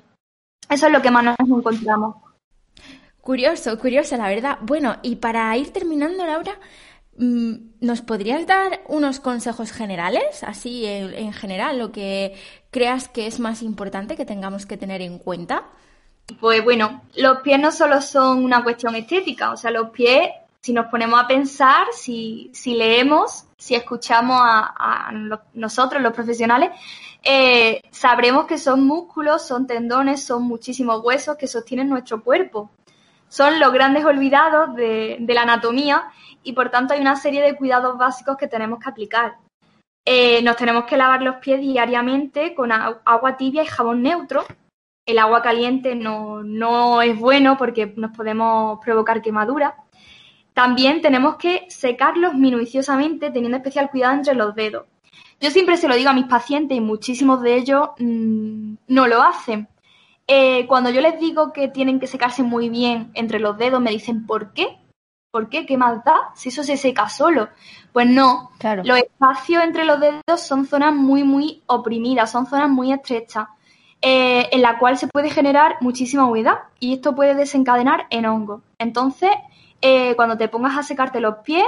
Eso 0.70 0.86
es 0.86 0.92
lo 0.94 1.02
que 1.02 1.10
más 1.10 1.24
nos 1.24 1.36
encontramos. 1.40 2.16
Curioso, 3.20 3.78
curioso, 3.78 4.16
la 4.16 4.28
verdad. 4.28 4.56
Bueno, 4.62 4.96
y 5.02 5.16
para 5.16 5.54
ir 5.58 5.70
terminando, 5.70 6.24
Laura, 6.24 6.58
mm, 7.18 7.54
¿nos 7.82 8.00
podrías 8.00 8.46
dar 8.46 8.80
unos 8.88 9.20
consejos 9.20 9.72
generales? 9.72 10.42
Así, 10.42 10.86
en, 10.86 11.12
en 11.12 11.34
general, 11.34 11.78
lo 11.78 11.92
que 11.92 12.34
creas 12.70 13.10
que 13.10 13.26
es 13.26 13.40
más 13.40 13.60
importante 13.60 14.16
que 14.16 14.24
tengamos 14.24 14.64
que 14.64 14.78
tener 14.78 15.02
en 15.02 15.18
cuenta. 15.18 15.64
Pues 16.40 16.64
bueno, 16.64 17.02
los 17.16 17.38
pies 17.40 17.60
no 17.60 17.70
solo 17.70 18.00
son 18.00 18.44
una 18.44 18.62
cuestión 18.62 18.94
estética, 18.94 19.50
o 19.52 19.56
sea, 19.56 19.70
los 19.70 19.90
pies, 19.90 20.28
si 20.60 20.72
nos 20.72 20.86
ponemos 20.86 21.22
a 21.22 21.26
pensar, 21.26 21.86
si, 21.92 22.50
si 22.54 22.74
leemos, 22.74 23.44
si 23.58 23.74
escuchamos 23.74 24.36
a, 24.40 24.74
a 24.76 25.12
nosotros, 25.52 26.02
los 26.02 26.12
profesionales, 26.12 26.70
eh, 27.22 27.80
sabremos 27.90 28.46
que 28.46 28.58
son 28.58 28.86
músculos, 28.86 29.46
son 29.46 29.66
tendones, 29.66 30.24
son 30.24 30.42
muchísimos 30.42 31.02
huesos 31.02 31.36
que 31.36 31.46
sostienen 31.46 31.88
nuestro 31.88 32.22
cuerpo. 32.22 32.70
Son 33.28 33.58
los 33.58 33.72
grandes 33.72 34.04
olvidados 34.04 34.74
de, 34.76 35.16
de 35.18 35.34
la 35.34 35.42
anatomía 35.42 36.04
y 36.42 36.52
por 36.52 36.70
tanto 36.70 36.94
hay 36.94 37.00
una 37.00 37.16
serie 37.16 37.42
de 37.42 37.56
cuidados 37.56 37.96
básicos 37.96 38.36
que 38.36 38.46
tenemos 38.46 38.78
que 38.78 38.90
aplicar. 38.90 39.36
Eh, 40.04 40.42
nos 40.42 40.56
tenemos 40.56 40.84
que 40.84 40.98
lavar 40.98 41.22
los 41.22 41.36
pies 41.36 41.60
diariamente 41.60 42.54
con 42.54 42.70
agua 42.70 43.36
tibia 43.38 43.62
y 43.62 43.66
jabón 43.66 44.02
neutro. 44.02 44.44
El 45.06 45.18
agua 45.18 45.42
caliente 45.42 45.94
no, 45.94 46.42
no 46.42 47.02
es 47.02 47.18
bueno 47.18 47.56
porque 47.58 47.92
nos 47.96 48.16
podemos 48.16 48.78
provocar 48.82 49.20
quemaduras. 49.22 49.74
También 50.54 51.02
tenemos 51.02 51.36
que 51.36 51.66
secarlos 51.68 52.34
minuciosamente 52.34 53.30
teniendo 53.30 53.56
especial 53.58 53.90
cuidado 53.90 54.14
entre 54.14 54.34
los 54.34 54.54
dedos. 54.54 54.86
Yo 55.40 55.50
siempre 55.50 55.76
se 55.76 55.88
lo 55.88 55.96
digo 55.96 56.10
a 56.10 56.14
mis 56.14 56.26
pacientes 56.26 56.76
y 56.76 56.80
muchísimos 56.80 57.42
de 57.42 57.56
ellos 57.56 57.90
mm, 57.98 58.74
no 58.88 59.06
lo 59.06 59.22
hacen. 59.22 59.68
Eh, 60.26 60.66
cuando 60.66 60.90
yo 60.90 61.00
les 61.02 61.18
digo 61.20 61.52
que 61.52 61.68
tienen 61.68 62.00
que 62.00 62.06
secarse 62.06 62.42
muy 62.42 62.70
bien 62.70 63.10
entre 63.14 63.40
los 63.40 63.58
dedos, 63.58 63.80
me 63.80 63.90
dicen, 63.90 64.24
¿por 64.26 64.52
qué? 64.54 64.78
¿Por 65.30 65.48
qué? 65.48 65.66
¿Qué 65.66 65.76
más 65.76 66.02
da? 66.04 66.30
Si 66.34 66.48
eso 66.48 66.62
se 66.62 66.76
seca 66.76 67.08
solo. 67.08 67.48
Pues 67.92 68.08
no, 68.08 68.52
Claro. 68.58 68.82
los 68.84 68.96
espacios 68.98 69.64
entre 69.64 69.84
los 69.84 69.98
dedos 70.00 70.40
son 70.40 70.64
zonas 70.64 70.94
muy, 70.94 71.24
muy 71.24 71.62
oprimidas, 71.66 72.30
son 72.30 72.46
zonas 72.46 72.70
muy 72.70 72.92
estrechas, 72.92 73.48
eh, 74.06 74.50
en 74.52 74.60
la 74.60 74.78
cual 74.78 74.98
se 74.98 75.08
puede 75.08 75.30
generar 75.30 75.76
muchísima 75.80 76.26
humedad 76.26 76.58
y 76.78 76.92
esto 76.92 77.14
puede 77.14 77.34
desencadenar 77.34 78.06
en 78.10 78.26
hongo. 78.26 78.60
Entonces, 78.78 79.30
eh, 79.80 80.14
cuando 80.14 80.36
te 80.36 80.48
pongas 80.48 80.76
a 80.76 80.82
secarte 80.82 81.20
los 81.20 81.36
pies, 81.36 81.64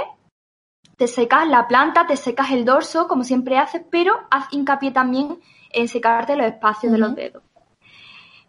te 0.97 1.07
secas 1.07 1.47
la 1.47 1.67
planta, 1.67 2.05
te 2.05 2.15
secas 2.15 2.51
el 2.51 2.63
dorso, 2.63 3.07
como 3.07 3.23
siempre 3.23 3.57
haces, 3.57 3.81
pero 3.89 4.13
haz 4.29 4.45
hincapié 4.51 4.91
también 4.91 5.39
en 5.71 5.87
secarte 5.87 6.35
los 6.35 6.45
espacios 6.45 6.91
de 6.91 6.99
los 6.99 7.15
dedos. 7.15 7.41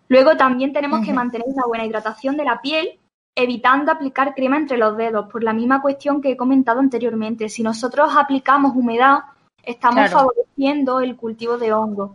Luego 0.09 0.37
también 0.37 0.75
tenemos 0.75 1.05
que 1.05 1.15
mantener 1.15 1.47
una 1.47 1.65
buena 1.67 1.87
hidratación 1.87 2.37
de 2.37 2.45
la 2.45 2.61
piel, 2.61 2.99
evitando 3.35 3.91
aplicar 3.91 4.35
crema 4.35 4.59
entre 4.59 4.77
los 4.77 4.99
dedos, 4.99 5.31
por 5.31 5.43
la 5.43 5.55
misma 5.55 5.81
cuestión 5.81 6.21
que 6.21 6.33
he 6.33 6.37
comentado 6.37 6.81
anteriormente. 6.81 7.49
Si 7.49 7.63
nosotros 7.63 8.11
aplicamos 8.15 8.77
humedad, 8.77 9.21
estamos 9.63 10.09
Claro. 10.11 10.19
favoreciendo 10.19 11.01
el 11.01 11.17
cultivo 11.17 11.57
de 11.57 11.73
hongos. 11.73 12.11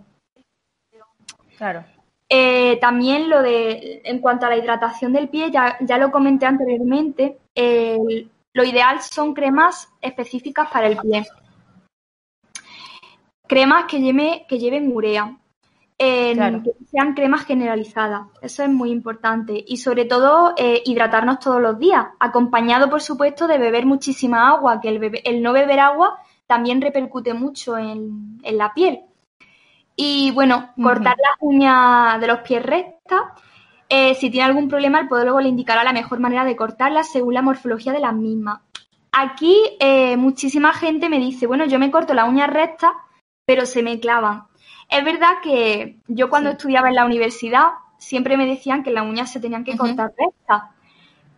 Claro. 1.57 1.83
Eh, 2.29 2.77
también 2.79 3.29
lo 3.29 3.41
de, 3.41 4.01
en 4.05 4.19
cuanto 4.19 4.45
a 4.45 4.49
la 4.49 4.57
hidratación 4.57 5.13
del 5.13 5.29
pie, 5.29 5.51
ya, 5.51 5.77
ya 5.81 5.97
lo 5.97 6.11
comenté 6.11 6.45
anteriormente, 6.45 7.37
lo 7.55 8.63
ideal 8.63 9.01
son 9.01 9.33
cremas 9.33 9.89
específicas 10.01 10.69
para 10.71 10.87
el 10.87 10.97
pie. 10.97 11.25
Cremas 13.47 13.85
que, 13.85 13.99
lleve- 13.99 14.45
que 14.47 14.57
lleven 14.57 14.91
urea, 14.95 15.37
Claro. 16.33 16.63
que 16.63 16.71
sean 16.91 17.13
cremas 17.13 17.45
generalizadas, 17.45 18.23
eso 18.41 18.63
es 18.63 18.69
muy 18.69 18.89
importante. 18.91 19.63
Y 19.67 19.77
sobre 19.77 20.05
todo, 20.05 20.53
eh, 20.57 20.81
hidratarnos 20.85 21.39
todos 21.39 21.61
los 21.61 21.77
días, 21.79 22.07
acompañado, 22.19 22.89
por 22.89 23.01
supuesto, 23.01 23.47
de 23.47 23.57
beber 23.57 23.85
muchísima 23.85 24.49
agua, 24.49 24.81
que 24.81 24.89
el, 24.89 24.99
bebe- 24.99 25.21
el 25.23 25.41
no 25.43 25.53
beber 25.53 25.79
agua 25.79 26.17
también 26.47 26.81
repercute 26.81 27.33
mucho 27.33 27.77
en, 27.77 28.39
en 28.43 28.57
la 28.57 28.73
piel. 28.73 29.01
Y 29.95 30.31
bueno, 30.31 30.71
cortar 30.81 31.15
las 31.17 31.37
uñas 31.39 32.19
de 32.19 32.27
los 32.27 32.39
pies 32.39 32.63
rectas. 32.63 33.21
Eh, 33.89 34.15
si 34.15 34.29
tiene 34.31 34.45
algún 34.47 34.67
problema, 34.67 34.99
el 34.99 35.07
podólogo 35.07 35.39
le 35.39 35.49
indicará 35.49 35.83
la 35.83 35.93
mejor 35.93 36.19
manera 36.19 36.45
de 36.45 36.55
cortarlas 36.55 37.11
según 37.11 37.35
la 37.35 37.41
morfología 37.43 37.93
de 37.93 37.99
las 37.99 38.13
mismas. 38.13 38.59
Aquí 39.11 39.55
eh, 39.79 40.17
muchísima 40.17 40.73
gente 40.73 41.09
me 41.09 41.19
dice, 41.19 41.45
bueno, 41.45 41.65
yo 41.65 41.77
me 41.77 41.91
corto 41.91 42.15
las 42.15 42.27
uñas 42.27 42.49
rectas, 42.49 42.91
pero 43.45 43.65
se 43.67 43.83
me 43.83 43.99
clavan. 43.99 44.45
Es 44.89 45.03
verdad 45.05 45.33
que 45.43 45.97
yo 46.07 46.29
cuando 46.29 46.49
Sí. 46.49 46.57
estudiaba 46.57 46.89
en 46.89 46.95
la 46.95 47.05
universidad 47.05 47.65
siempre 47.99 48.35
me 48.37 48.47
decían 48.47 48.83
que 48.83 48.91
las 48.91 49.05
uñas 49.05 49.31
se 49.31 49.39
tenían 49.39 49.63
que 49.63 49.77
cortar 49.77 50.11
rectas. 50.17 50.63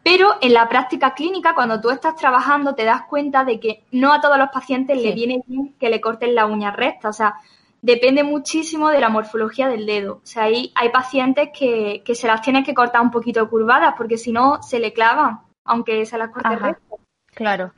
Pero 0.01 0.35
en 0.41 0.53
la 0.53 0.69
práctica 0.69 1.13
clínica, 1.13 1.55
cuando 1.55 1.81
tú 1.81 1.89
estás 1.89 2.15
trabajando, 2.15 2.75
te 2.75 2.85
das 2.85 3.03
cuenta 3.03 3.43
de 3.43 3.59
que 3.59 3.83
no 3.91 4.13
a 4.13 4.21
todos 4.21 4.37
los 4.37 4.49
pacientes 4.49 5.01
le 5.01 5.11
viene 5.13 5.41
bien 5.47 5.75
que 5.79 5.89
le 5.89 5.99
corten 5.99 6.35
la 6.35 6.45
uña 6.45 6.71
recta. 6.71 7.09
O 7.09 7.13
sea, 7.13 7.35
depende 7.81 8.23
muchísimo 8.23 8.89
de 8.89 8.99
la 8.99 9.09
morfología 9.09 9.67
del 9.67 9.85
dedo. 9.85 10.15
O 10.15 10.25
sea, 10.25 10.43
hay, 10.43 10.71
hay 10.75 10.89
pacientes 10.89 11.49
que, 11.57 12.01
que 12.05 12.15
se 12.15 12.27
las 12.27 12.41
tienen 12.41 12.63
que 12.63 12.73
cortar 12.73 13.01
un 13.01 13.11
poquito 13.11 13.47
curvadas 13.49 13.93
porque 13.97 14.17
si 14.17 14.31
no 14.31 14.61
se 14.63 14.79
le 14.79 14.93
clavan, 14.93 15.41
aunque 15.65 16.05
se 16.05 16.17
las 16.17 16.29
corte 16.31 16.55
rectas. 16.55 16.99
Claro. 17.33 17.73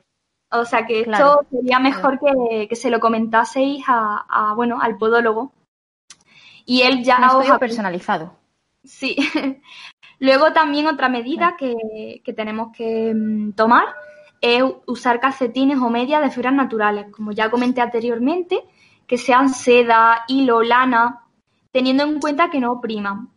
O 0.51 0.63
sea 0.63 0.85
que 0.85 1.03
Claro. 1.03 1.41
esto 1.41 1.57
sería 1.57 1.79
mejor 1.79 2.19
que, 2.19 2.67
que 2.69 2.75
se 2.75 2.89
lo 2.89 2.99
comentaseis 3.01 3.83
a, 3.87 4.25
a, 4.29 4.53
bueno, 4.53 4.79
al 4.81 4.97
podólogo. 4.97 5.51
Y 6.65 6.81
él 6.81 7.03
ya 7.03 7.17
Un 7.17 7.23
os 7.25 7.31
estudio 7.33 7.53
ha- 7.55 7.59
personalizado. 7.59 8.33
Sí. 8.83 9.15
Luego 10.19 10.53
también 10.53 10.87
otra 10.87 11.09
medida 11.09 11.55
que, 11.57 12.21
que 12.23 12.33
tenemos 12.33 12.69
que 12.75 13.13
mm, 13.13 13.51
tomar 13.53 13.85
es 14.41 14.63
usar 14.85 15.19
calcetines 15.19 15.79
o 15.79 15.89
medias 15.89 16.21
de 16.21 16.29
fibras 16.31 16.53
naturales, 16.53 17.07
como 17.11 17.31
ya 17.31 17.49
comenté 17.49 17.81
anteriormente, 17.81 18.63
que 19.07 19.17
sean 19.17 19.49
seda, 19.49 20.25
hilo, 20.27 20.61
lana, 20.61 21.23
teniendo 21.71 22.03
en 22.03 22.19
cuenta 22.19 22.49
que 22.49 22.59
no 22.59 22.73
opriman. 22.73 23.29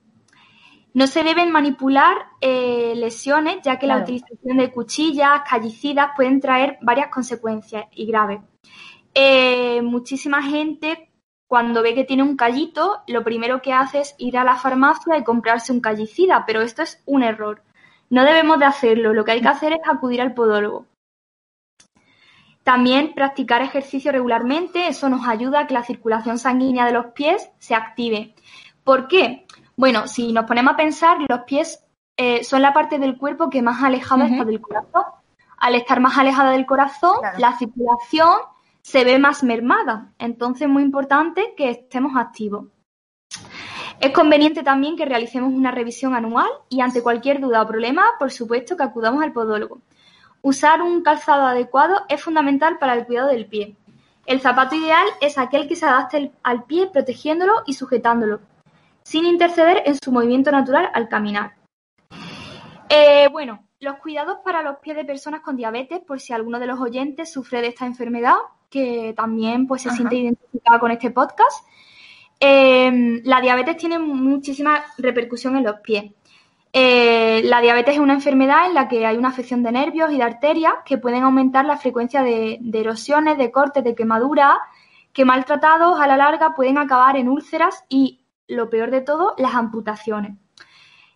No 0.92 1.06
se 1.06 1.22
deben 1.22 1.52
manipular 1.52 2.16
eh, 2.40 2.94
lesiones, 2.96 3.58
ya 3.62 3.78
que 3.78 3.86
la 3.86 3.98
utilización 3.98 4.56
de 4.56 4.72
cuchillas, 4.72 5.42
callicidas 5.48 6.10
pueden 6.16 6.40
traer 6.40 6.78
varias 6.82 7.08
consecuencias 7.08 7.86
y 7.92 8.06
graves. 8.06 8.40
Eh, 9.14 9.80
muchísima 9.82 10.42
gente 10.42 11.10
cuando 11.46 11.82
ve 11.82 11.94
que 11.94 12.04
tiene 12.04 12.22
un 12.22 12.36
callito, 12.36 13.02
lo 13.08 13.24
primero 13.24 13.60
que 13.60 13.72
hace 13.72 14.00
es 14.00 14.14
ir 14.18 14.38
a 14.38 14.44
la 14.44 14.54
farmacia 14.54 15.18
y 15.18 15.24
comprarse 15.24 15.72
un 15.72 15.80
callicida, 15.80 16.44
pero 16.46 16.60
esto 16.60 16.82
es 16.82 17.02
un 17.06 17.24
error. 17.24 17.62
No 18.08 18.24
debemos 18.24 18.60
de 18.60 18.66
hacerlo, 18.66 19.12
lo 19.14 19.24
que 19.24 19.32
hay 19.32 19.40
que 19.40 19.48
hacer 19.48 19.72
es 19.72 19.80
acudir 19.84 20.20
al 20.20 20.32
podólogo. 20.34 20.86
También 22.62 23.14
practicar 23.14 23.62
ejercicio 23.62 24.12
regularmente, 24.12 24.86
eso 24.88 25.08
nos 25.08 25.26
ayuda 25.26 25.60
a 25.60 25.66
que 25.66 25.74
la 25.74 25.82
circulación 25.82 26.38
sanguínea 26.38 26.84
de 26.86 26.92
los 26.92 27.06
pies 27.06 27.50
se 27.58 27.74
active. 27.74 28.34
¿Por 28.84 29.08
qué? 29.08 29.46
Bueno, 29.76 30.06
si 30.06 30.32
nos 30.32 30.44
ponemos 30.44 30.74
a 30.74 30.76
pensar, 30.76 31.18
los 31.26 31.40
pies 31.40 31.82
eh, 32.16 32.44
son 32.44 32.60
la 32.62 32.72
parte 32.74 32.98
del 32.98 33.16
cuerpo 33.16 33.48
que 33.48 33.62
más 33.62 33.82
alejada 33.82 34.26
está 34.26 34.44
del 34.44 34.60
corazón. 34.60 35.04
Al 35.56 35.74
estar 35.74 36.00
más 36.00 36.18
alejada 36.18 36.50
del 36.52 36.66
corazón, 36.66 37.16
Claro. 37.20 37.38
la 37.38 37.56
circulación 37.58 38.32
se 38.82 39.04
ve 39.04 39.18
más 39.18 39.42
mermada. 39.42 40.12
Entonces 40.18 40.62
es 40.62 40.68
muy 40.68 40.82
importante 40.82 41.54
que 41.56 41.70
estemos 41.70 42.12
activos. 42.16 42.66
Es 44.00 44.12
conveniente 44.12 44.62
también 44.62 44.96
que 44.96 45.04
realicemos 45.04 45.52
una 45.52 45.70
revisión 45.70 46.14
anual 46.14 46.48
y 46.70 46.80
ante 46.80 47.02
cualquier 47.02 47.40
duda 47.40 47.62
o 47.62 47.66
problema, 47.66 48.04
por 48.18 48.30
supuesto, 48.30 48.76
que 48.76 48.82
acudamos 48.82 49.22
al 49.22 49.32
podólogo. 49.32 49.80
Usar 50.42 50.80
un 50.80 51.02
calzado 51.02 51.44
adecuado 51.44 52.02
es 52.08 52.22
fundamental 52.22 52.78
para 52.78 52.94
el 52.94 53.04
cuidado 53.04 53.28
del 53.28 53.46
pie. 53.46 53.76
El 54.26 54.40
zapato 54.40 54.74
ideal 54.74 55.06
es 55.20 55.38
aquel 55.38 55.68
que 55.68 55.76
se 55.76 55.86
adapte 55.86 56.32
al 56.42 56.64
pie 56.64 56.86
protegiéndolo 56.86 57.62
y 57.66 57.74
sujetándolo, 57.74 58.40
sin 59.02 59.26
interceder 59.26 59.82
en 59.86 59.96
su 60.02 60.12
movimiento 60.12 60.50
natural 60.50 60.90
al 60.94 61.08
caminar. 61.08 61.54
Eh, 62.88 63.28
bueno, 63.30 63.66
los 63.80 63.96
cuidados 63.96 64.38
para 64.44 64.62
los 64.62 64.78
pies 64.78 64.96
de 64.96 65.04
personas 65.04 65.40
con 65.40 65.56
diabetes, 65.56 66.00
por 66.00 66.20
si 66.20 66.32
alguno 66.32 66.58
de 66.58 66.66
los 66.66 66.80
oyentes 66.80 67.32
sufre 67.32 67.60
de 67.60 67.68
esta 67.68 67.86
enfermedad, 67.86 68.36
que 68.68 69.12
también 69.16 69.66
pues, 69.66 69.82
se 69.82 69.88
Ajá. 69.88 69.96
siente 69.96 70.16
identificada 70.16 70.78
con 70.78 70.90
este 70.90 71.10
podcast. 71.10 71.66
Eh, 72.38 73.20
la 73.24 73.40
diabetes 73.40 73.76
tiene 73.76 73.98
muchísima 73.98 74.82
repercusión 74.96 75.56
en 75.56 75.64
los 75.64 75.80
pies. 75.80 76.12
Eh, 76.72 77.42
la 77.44 77.60
diabetes 77.60 77.94
es 77.94 78.00
una 78.00 78.12
enfermedad 78.14 78.66
en 78.66 78.74
la 78.74 78.88
que 78.88 79.04
hay 79.04 79.16
una 79.16 79.28
afección 79.28 79.62
de 79.62 79.72
nervios 79.72 80.12
y 80.12 80.18
de 80.18 80.22
arterias 80.22 80.74
que 80.84 80.98
pueden 80.98 81.24
aumentar 81.24 81.64
la 81.64 81.76
frecuencia 81.76 82.22
de, 82.22 82.58
de 82.60 82.80
erosiones, 82.80 83.38
de 83.38 83.50
cortes, 83.50 83.82
de 83.82 83.94
quemaduras, 83.94 84.58
que 85.12 85.24
maltratados 85.24 86.00
a 86.00 86.06
la 86.06 86.16
larga 86.16 86.54
pueden 86.54 86.78
acabar 86.78 87.16
en 87.16 87.28
úlceras 87.28 87.84
y, 87.88 88.20
lo 88.46 88.70
peor 88.70 88.90
de 88.90 89.00
todo, 89.00 89.34
las 89.38 89.54
amputaciones. 89.54 90.36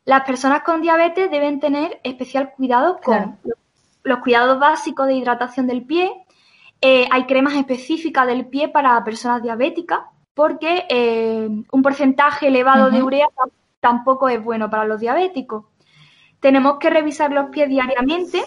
Las 0.04 0.24
personas 0.24 0.62
con 0.62 0.82
diabetes 0.82 1.30
deben 1.30 1.60
tener 1.60 2.00
especial 2.02 2.52
cuidado 2.56 2.98
con 3.02 3.14
Claro. 3.14 3.36
los, 3.44 3.58
los 4.02 4.18
cuidados 4.18 4.58
básicos 4.58 5.06
de 5.06 5.14
hidratación 5.14 5.66
del 5.66 5.84
pie. 5.84 6.12
Eh, 6.80 7.06
hay 7.10 7.24
cremas 7.24 7.54
específicas 7.54 8.26
del 8.26 8.46
pie 8.46 8.68
para 8.68 9.02
personas 9.04 9.42
diabéticas 9.42 10.00
porque 10.34 10.84
eh, 10.90 11.48
un 11.70 11.82
porcentaje 11.82 12.48
elevado 12.48 12.90
de 12.90 13.02
urea 13.02 13.26
tampoco 13.84 14.30
es 14.30 14.42
bueno 14.42 14.70
para 14.70 14.86
los 14.86 14.98
diabéticos. 14.98 15.66
Tenemos 16.40 16.78
que 16.78 16.88
revisar 16.88 17.30
los 17.30 17.50
pies 17.50 17.68
diariamente. 17.68 18.42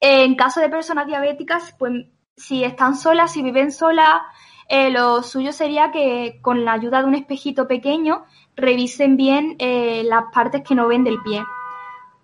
En 0.00 0.36
caso 0.36 0.58
de 0.60 0.70
personas 0.70 1.06
diabéticas, 1.06 1.74
pues 1.78 2.06
si 2.34 2.64
están 2.64 2.96
solas, 2.96 3.30
si 3.30 3.42
viven 3.42 3.70
solas, 3.72 4.22
eh, 4.70 4.88
lo 4.90 5.22
suyo 5.22 5.52
sería 5.52 5.92
que 5.92 6.38
con 6.40 6.64
la 6.64 6.72
ayuda 6.72 7.02
de 7.02 7.08
un 7.08 7.14
espejito 7.14 7.68
pequeño 7.68 8.24
revisen 8.56 9.18
bien 9.18 9.54
eh, 9.58 10.02
las 10.04 10.24
partes 10.32 10.62
que 10.66 10.74
no 10.74 10.88
ven 10.88 11.04
del 11.04 11.20
pie 11.22 11.44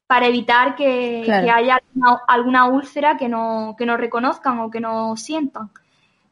para 0.07 0.27
evitar 0.27 0.75
que, 0.77 1.23
Claro. 1.27 1.45
que 1.45 1.51
haya 1.51 1.75
alguna, 1.77 2.23
alguna 2.27 2.65
úlcera 2.69 3.19
que 3.19 3.29
no, 3.29 3.75
que 3.77 3.85
no 3.85 3.99
reconozcan 3.99 4.61
o 4.61 4.71
que 4.71 4.81
no 4.81 5.15
sientan. 5.19 5.69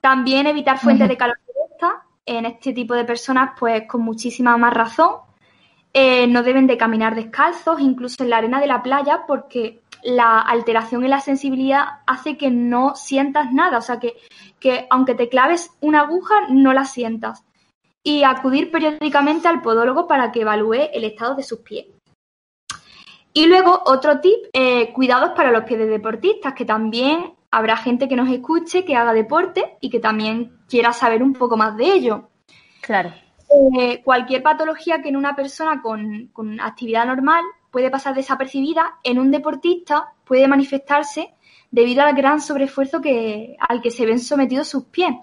También 0.01 0.47
evitar 0.47 0.79
fuentes 0.79 1.07
de 1.07 1.19
calor 1.19 1.37
directas. 1.47 2.03
En 2.25 2.47
este 2.47 2.73
tipo 2.73 2.95
de 2.95 3.05
personas, 3.05 3.51
pues 3.61 3.87
con 3.87 4.01
muchísima 4.01 4.57
más 4.57 4.73
razón. 4.73 5.27
Eh, 5.99 6.27
no 6.27 6.43
deben 6.43 6.67
de 6.67 6.77
caminar 6.77 7.15
descalzos, 7.15 7.81
incluso 7.81 8.23
en 8.23 8.29
la 8.29 8.37
arena 8.37 8.61
de 8.61 8.67
la 8.67 8.83
playa, 8.83 9.25
porque 9.27 9.81
la 10.03 10.41
alteración 10.41 11.05
en 11.05 11.09
la 11.09 11.21
sensibilidad 11.21 11.87
hace 12.07 12.37
que 12.37 12.51
no 12.51 12.95
sientas 12.95 13.51
nada. 13.51 13.79
O 13.79 13.81
sea, 13.81 13.99
que, 13.99 14.13
que 14.61 14.87
aunque 14.91 15.15
te 15.15 15.31
claves 15.31 15.71
una 15.81 16.03
aguja, 16.03 16.35
no 16.51 16.75
la 16.75 16.85
sientas. 16.85 17.45
Y 18.03 18.25
acudir 18.25 18.71
periódicamente 18.71 19.49
al 19.49 19.63
podólogo 19.63 20.07
para 20.07 20.33
que 20.33 20.43
evalúe 20.43 20.91
el 20.93 21.05
estado 21.05 21.35
de 21.35 21.43
sus 21.43 21.61
pies. 21.61 21.87
Y 23.33 23.47
luego, 23.47 23.81
otro 23.87 24.21
tip, 24.21 24.37
eh, 24.53 24.93
cuidados 24.93 25.31
para 25.31 25.51
los 25.51 25.65
pies 25.65 25.79
de 25.79 25.87
deportistas, 25.87 26.53
que 26.53 26.67
también 26.67 27.33
habrá 27.51 27.79
gente 27.79 28.07
que 28.07 28.17
nos 28.17 28.29
escuche, 28.29 28.85
que 28.85 28.97
haga 28.97 29.15
deporte 29.15 29.79
y 29.81 29.89
que 29.89 30.01
también 30.01 30.59
quiera 30.69 30.93
saber 30.93 31.23
un 31.23 31.33
poco 31.33 31.57
más 31.57 31.75
de 31.75 31.87
ello. 31.87 32.29
Claro. 32.83 33.15
Eh, 33.49 34.03
cualquier 34.03 34.43
patología 34.43 35.01
que 35.03 35.09
en 35.09 35.17
una 35.17 35.37
persona 35.37 35.81
con, 35.81 36.29
con 36.33 36.61
actividad 36.61 37.07
normal 37.07 37.45
puede 37.71 37.91
pasar 37.91 38.15
desapercibida, 38.15 38.99
en 39.05 39.19
un 39.19 39.31
deportista 39.31 40.13
puede 40.25 40.49
manifestarse 40.49 41.35
debido 41.71 42.03
al 42.03 42.15
gran 42.15 42.41
sobreesfuerzo 42.41 43.01
que, 43.01 43.57
al 43.61 43.81
que 43.83 43.91
se 43.91 44.07
ven 44.07 44.19
sometidos 44.19 44.69
sus 44.69 44.85
pies. 44.85 45.15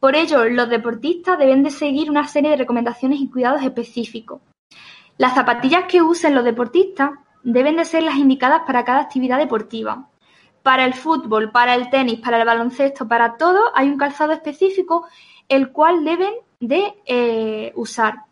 Por 0.00 0.16
ello, 0.16 0.44
los 0.44 0.68
deportistas 0.68 1.38
deben 1.38 1.62
de 1.62 1.70
seguir 1.70 2.10
una 2.10 2.26
serie 2.26 2.50
de 2.50 2.56
recomendaciones 2.56 3.20
y 3.20 3.30
cuidados 3.30 3.62
específicos. 3.62 4.40
Las 5.16 5.34
zapatillas 5.34 5.84
que 5.84 6.02
usen 6.02 6.34
los 6.34 6.44
deportistas 6.44 7.12
deben 7.42 7.76
de 7.76 7.84
ser 7.84 8.02
las 8.02 8.16
indicadas 8.16 8.62
para 8.66 8.84
cada 8.84 9.00
actividad 9.00 9.38
deportiva. 9.38 10.08
Para 10.62 10.84
el 10.84 10.94
fútbol, 10.94 11.52
para 11.52 11.74
el 11.74 11.90
tenis, 11.90 12.20
para 12.20 12.38
el 12.38 12.46
baloncesto, 12.46 13.06
para 13.06 13.36
todo 13.36 13.70
hay 13.74 13.88
un 13.88 13.98
calzado 13.98 14.32
específico 14.32 15.06
el 15.48 15.70
cual 15.70 16.04
deben 16.04 16.32
de 16.66 16.94
eh, 17.06 17.72
usar. 17.74 18.24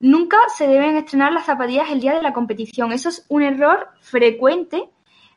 Nunca 0.00 0.38
se 0.56 0.66
deben 0.66 0.96
estrenar 0.96 1.32
las 1.32 1.46
zapatillas 1.46 1.90
el 1.90 2.00
día 2.00 2.14
de 2.14 2.22
la 2.22 2.32
competición. 2.32 2.92
Eso 2.92 3.10
es 3.10 3.26
un 3.28 3.42
error 3.42 3.88
frecuente, 4.00 4.88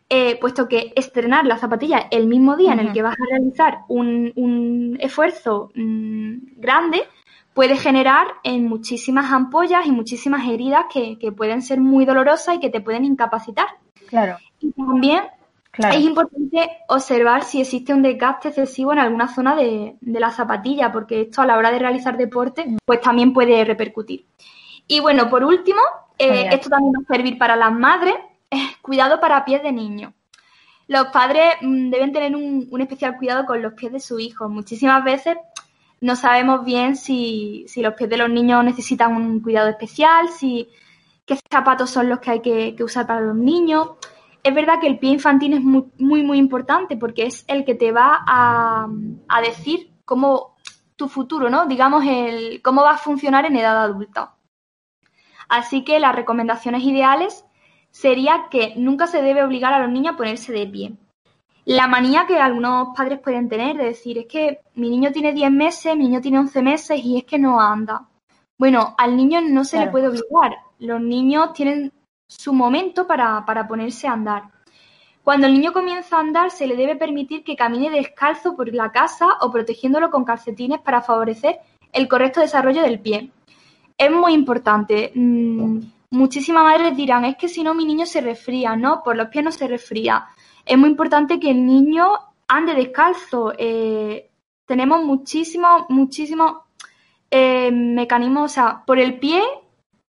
eh, 0.09 0.38
puesto 0.39 0.67
que 0.67 0.93
estrenar 0.95 1.45
las 1.45 1.59
zapatillas 1.59 2.05
el 2.12 2.27
mismo 2.27 2.55
día 2.55 2.73
en 2.73 2.79
el 2.79 2.93
que 2.93 3.01
vas 3.01 3.15
a 3.15 3.25
realizar 3.29 3.79
un, 3.88 4.31
un 4.36 4.97
esfuerzo 5.01 5.71
mm, 5.75 6.59
grande 6.62 7.03
puede 7.53 7.77
generar 7.77 8.27
en 8.43 8.65
muchísimas 8.65 9.31
ampollas 9.31 9.86
y 9.86 9.91
muchísimas 9.91 10.47
heridas 10.47 10.86
que, 10.91 11.17
que 11.19 11.31
pueden 11.31 11.62
ser 11.62 11.79
muy 11.79 12.05
dolorosas 12.05 12.55
y 12.55 12.59
que 12.59 12.69
te 12.69 12.81
pueden 12.81 13.05
incapacitar. 13.05 13.67
Claro. 14.07 14.38
Y 14.59 14.71
también 14.71 15.23
Claro. 15.75 15.95
es 15.97 16.01
importante 16.01 16.69
observar 16.88 17.43
si 17.43 17.59
existe 17.59 17.95
un 17.95 18.03
desgaste 18.03 18.49
excesivo 18.49 18.93
en 18.93 18.99
alguna 18.99 19.27
zona 19.27 19.55
de, 19.55 19.95
de 19.99 20.19
la 20.19 20.29
zapatilla, 20.29 20.91
porque 20.91 21.21
esto 21.21 21.41
a 21.41 21.47
la 21.47 21.57
hora 21.57 21.71
de 21.71 21.79
realizar 21.79 22.15
deporte, 22.15 22.77
pues 22.86 23.01
también 23.01 23.33
puede 23.33 23.65
repercutir. 23.65 24.27
Y 24.88 24.99
bueno, 24.99 25.31
por 25.31 25.43
último, 25.43 25.79
eh, 26.19 26.49
esto 26.51 26.69
también 26.69 26.93
va 26.93 27.03
a 27.03 27.13
servir 27.13 27.38
para 27.38 27.55
las 27.55 27.71
madres, 27.71 28.13
eh, 28.51 28.57
cuidado 28.81 29.19
para 29.19 29.43
pies 29.45 29.63
de 29.63 29.71
niños. 29.71 30.13
Los 30.88 31.07
padres 31.07 31.55
mm, 31.62 31.89
deben 31.89 32.12
tener 32.12 32.36
un, 32.36 32.67
un 32.69 32.81
especial 32.81 33.17
cuidado 33.17 33.45
con 33.45 33.62
los 33.62 33.73
pies 33.73 33.91
de 33.91 33.99
sus 33.99 34.21
hijos. 34.21 34.49
Muchísimas 34.49 35.03
veces 35.03 35.38
no 36.01 36.15
sabemos 36.15 36.65
bien 36.65 36.95
si, 36.97 37.65
si 37.67 37.81
los 37.81 37.93
pies 37.93 38.09
de 38.09 38.17
los 38.17 38.29
niños 38.29 38.63
necesitan 38.63 39.15
un 39.15 39.39
cuidado 39.39 39.69
especial, 39.69 40.29
si 40.29 40.67
qué 41.25 41.39
zapatos 41.49 41.89
son 41.89 42.09
los 42.09 42.19
que 42.19 42.31
hay 42.31 42.41
que, 42.41 42.75
que 42.75 42.83
usar 42.83 43.07
para 43.07 43.21
los 43.21 43.36
niños. 43.36 43.91
Es 44.43 44.53
verdad 44.53 44.79
que 44.82 44.88
el 44.88 44.99
pie 44.99 45.12
infantil 45.12 45.53
es 45.53 45.62
muy, 45.62 45.86
muy, 45.97 46.21
muy 46.23 46.38
importante 46.38 46.97
porque 46.97 47.23
es 47.25 47.45
el 47.47 47.63
que 47.63 47.75
te 47.75 47.91
va 47.91 48.23
a, 48.27 48.88
a 49.29 49.41
decir 49.41 49.91
cómo 50.06 50.56
tu 50.97 51.08
futuro, 51.08 51.49
¿no? 51.49 51.65
Digamos, 51.65 52.03
el, 52.06 52.62
cómo 52.62 52.82
va 52.84 52.91
a 52.91 52.97
funcionar 52.97 53.45
en 53.45 53.56
edad 53.56 53.82
adulta. 53.82 54.36
Así 55.49 55.84
que 55.84 55.99
las 55.99 56.15
recomendaciones 56.15 56.84
ideales 56.84 57.45
sería 57.89 58.47
que 58.49 58.73
nunca 58.75 59.08
se 59.08 59.21
debe 59.21 59.43
obligar 59.43 59.73
a 59.73 59.79
los 59.79 59.89
niños 59.89 60.13
a 60.13 60.17
ponerse 60.17 60.51
de 60.51 60.67
pie. 60.67 60.93
La 61.65 61.88
manía 61.88 62.25
que 62.27 62.38
algunos 62.39 62.89
padres 62.95 63.19
pueden 63.19 63.47
tener 63.47 63.77
de 63.77 63.86
decir 63.86 64.17
es 64.17 64.25
que 64.25 64.60
mi 64.75 64.89
niño 64.89 65.12
tiene 65.12 65.32
10 65.32 65.51
meses, 65.51 65.95
mi 65.95 66.06
niño 66.06 66.19
tiene 66.19 66.39
11 66.39 66.62
meses 66.62 66.99
y 67.03 67.17
es 67.17 67.23
que 67.23 67.39
no 67.39 67.62
anda. 67.62 68.08
Bueno, 68.58 68.93
al 68.97 69.15
niño 69.15 69.39
no 69.41 69.63
se 69.63 69.77
Claro. 69.77 69.86
le 69.86 69.91
puede 69.91 70.08
obligar. 70.10 70.58
Los 70.79 70.99
niños 71.01 71.53
tienen 71.53 71.93
su 72.37 72.53
momento 72.53 73.07
para, 73.07 73.45
para 73.45 73.67
ponerse 73.67 74.07
a 74.07 74.13
andar. 74.13 74.43
Cuando 75.23 75.47
el 75.47 75.53
niño 75.53 75.71
comienza 75.71 76.17
a 76.17 76.19
andar, 76.19 76.51
se 76.51 76.67
le 76.67 76.75
debe 76.75 76.95
permitir 76.95 77.43
que 77.43 77.55
camine 77.55 77.89
descalzo 77.89 78.55
por 78.55 78.73
la 78.73 78.91
casa 78.91 79.37
o 79.41 79.51
protegiéndolo 79.51 80.11
con 80.11 80.25
calcetines 80.25 80.81
para 80.81 81.01
favorecer 81.01 81.59
el 81.93 82.07
correcto 82.07 82.41
desarrollo 82.41 82.81
del 82.81 82.99
pie. 82.99 83.31
Es 83.97 84.11
muy 84.11 84.33
importante. 84.33 85.11
Mm, 85.15 85.79
muchísimas 86.11 86.63
madres 86.63 86.97
dirán, 86.97 87.23
es 87.23 87.37
que 87.37 87.47
si 87.47 87.63
no 87.63 87.73
mi 87.73 87.85
niño 87.85 88.05
se 88.05 88.19
resfría, 88.19 88.75
no, 88.75 89.01
por 89.01 89.15
los 89.15 89.29
pies 89.29 89.45
no 89.45 89.51
se 89.51 89.67
resfría. 89.67 90.25
Es 90.65 90.77
muy 90.77 90.89
importante 90.89 91.39
que 91.39 91.51
el 91.51 91.65
niño 91.65 92.05
ande 92.47 92.73
descalzo. 92.73 93.53
Eh, 93.57 94.29
tenemos 94.65 95.05
muchísimos, 95.05 95.83
muchísimos 95.87 96.63
eh, 97.31 97.71
mecanismos, 97.71 98.51
o 98.51 98.53
sea, 98.53 98.83
por 98.85 98.99
el 98.99 99.19
pie 99.19 99.41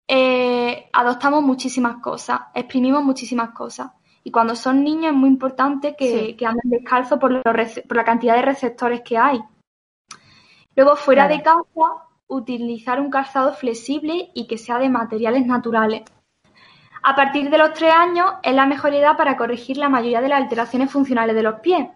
eh, 0.08 0.88
adoptamos 0.92 1.42
muchísimas 1.42 1.96
cosas, 1.96 2.40
exprimimos 2.54 3.02
muchísimas 3.04 3.50
cosas. 3.50 3.90
Y 4.24 4.30
cuando 4.30 4.54
son 4.54 4.84
niños 4.84 5.06
es 5.06 5.14
muy 5.14 5.28
importante 5.28 5.96
que, 5.96 6.26
Sí. 6.28 6.34
que 6.36 6.46
anden 6.46 6.70
descalzos 6.70 7.18
por, 7.18 7.32
los 7.32 7.42
rece- 7.42 7.86
por 7.86 7.96
la 7.96 8.04
cantidad 8.04 8.36
de 8.36 8.42
receptores 8.42 9.00
que 9.02 9.18
hay. 9.18 9.40
Luego, 10.76 10.96
fuera 10.96 11.26
Claro. 11.26 11.36
de 11.36 11.42
casa, 11.42 11.92
utilizar 12.28 13.00
un 13.00 13.10
calzado 13.10 13.52
flexible 13.52 14.30
y 14.34 14.46
que 14.46 14.58
sea 14.58 14.78
de 14.78 14.88
materiales 14.88 15.44
naturales. 15.46 16.02
A 17.02 17.16
partir 17.16 17.50
de 17.50 17.58
los 17.58 17.72
tres 17.72 17.92
años 17.92 18.34
es 18.42 18.54
la 18.54 18.64
mejor 18.64 18.94
edad 18.94 19.16
para 19.16 19.36
corregir 19.36 19.76
la 19.76 19.88
mayoría 19.88 20.20
de 20.20 20.28
las 20.28 20.40
alteraciones 20.40 20.90
funcionales 20.90 21.34
de 21.34 21.42
los 21.42 21.60
pies. 21.60 21.88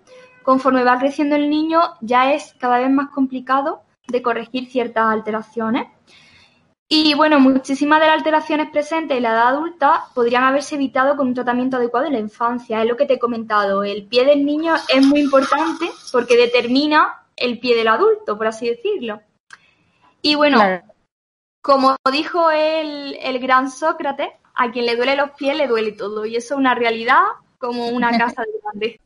Conforme 0.43 0.83
va 0.85 0.99
creciendo 0.99 1.37
el 1.37 1.49
niño, 1.49 1.81
ya 2.01 2.33
es 2.33 2.55
cada 2.59 2.79
vez 2.79 2.91
más 2.91 3.09
complicado 3.11 3.83
de 4.09 4.21
corregir 4.21 4.67
ciertas 4.69 5.07
alteraciones. 5.07 5.87
Y 6.89 7.15
bueno, 7.15 7.41
muchísimas 7.41 7.99
de 8.01 8.07
las 8.07 8.19
alteraciones 8.19 8.71
presentes 8.71 9.17
en 9.17 9.23
la 9.25 9.31
edad 9.31 9.49
adulta 9.49 10.05
podrían 10.15 10.45
haberse 10.45 10.77
evitado 10.77 11.17
con 11.17 11.27
un 11.29 11.35
tratamiento 11.35 11.79
adecuado 11.79 12.07
en 12.07 12.13
la 12.13 12.21
infancia. 12.21 12.81
Es 12.81 12.89
lo 12.89 12.97
que 12.97 13.07
te 13.07 13.15
he 13.15 13.19
comentado. 13.19 13.83
El 13.83 14.07
pie 14.07 14.25
del 14.25 14.45
niño 14.45 14.75
es 14.89 15.05
muy 15.05 15.21
importante 15.21 15.91
porque 16.13 16.37
determina 16.37 17.25
el 17.35 17.59
pie 17.59 17.77
del 17.77 17.89
adulto, 17.89 18.39
por 18.39 18.47
así 18.47 18.69
decirlo. 18.69 19.21
Y 20.23 20.37
bueno, 20.37 20.59
Claro. 20.59 20.85
como 21.61 21.97
dijo 22.13 22.51
el, 22.53 23.17
el 23.21 23.39
gran 23.41 23.69
Sócrates, 23.69 24.31
a 24.55 24.71
quien 24.71 24.87
le 24.87 24.97
duele 24.97 25.17
los 25.17 25.33
pies 25.33 25.57
le 25.57 25.67
duele 25.67 25.93
todo. 25.93 26.25
Y 26.25 26.37
eso 26.37 26.55
es 26.55 26.59
una 26.59 26.75
realidad 26.77 27.23
como 27.59 27.89
una 27.89 28.11
casa 28.19 28.43
de 28.43 28.61
grande. 28.63 29.01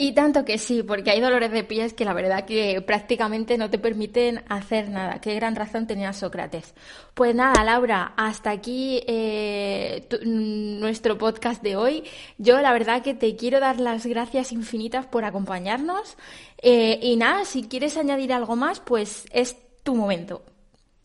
Y 0.00 0.12
tanto 0.12 0.44
que 0.44 0.58
sí, 0.58 0.84
porque 0.84 1.10
hay 1.10 1.20
dolores 1.20 1.50
de 1.50 1.64
pies 1.64 1.92
que 1.92 2.04
la 2.04 2.14
verdad 2.14 2.44
que 2.44 2.80
prácticamente 2.82 3.58
no 3.58 3.68
te 3.68 3.80
permiten 3.80 4.44
hacer 4.48 4.90
nada. 4.90 5.20
Qué 5.20 5.34
gran 5.34 5.56
razón 5.56 5.88
tenía 5.88 6.12
Sócrates. 6.12 6.72
Pues 7.14 7.34
nada, 7.34 7.64
Laura, 7.64 8.12
hasta 8.16 8.50
aquí 8.50 9.02
eh, 9.08 10.06
mm, 10.24 10.78
nuestro 10.78 11.18
podcast 11.18 11.64
de 11.64 11.74
hoy. 11.74 12.04
Yo 12.38 12.60
la 12.60 12.72
verdad 12.72 13.02
que 13.02 13.14
te 13.14 13.34
quiero 13.34 13.58
dar 13.58 13.80
las 13.80 14.06
gracias 14.06 14.52
infinitas 14.52 15.04
por 15.04 15.24
acompañarnos. 15.24 16.16
Eh, 16.62 17.00
y 17.02 17.16
nada, 17.16 17.44
si 17.44 17.66
quieres 17.66 17.96
añadir 17.96 18.32
algo 18.32 18.54
más, 18.54 18.78
pues 18.78 19.26
es 19.32 19.56
tu 19.82 19.96
momento. 19.96 20.44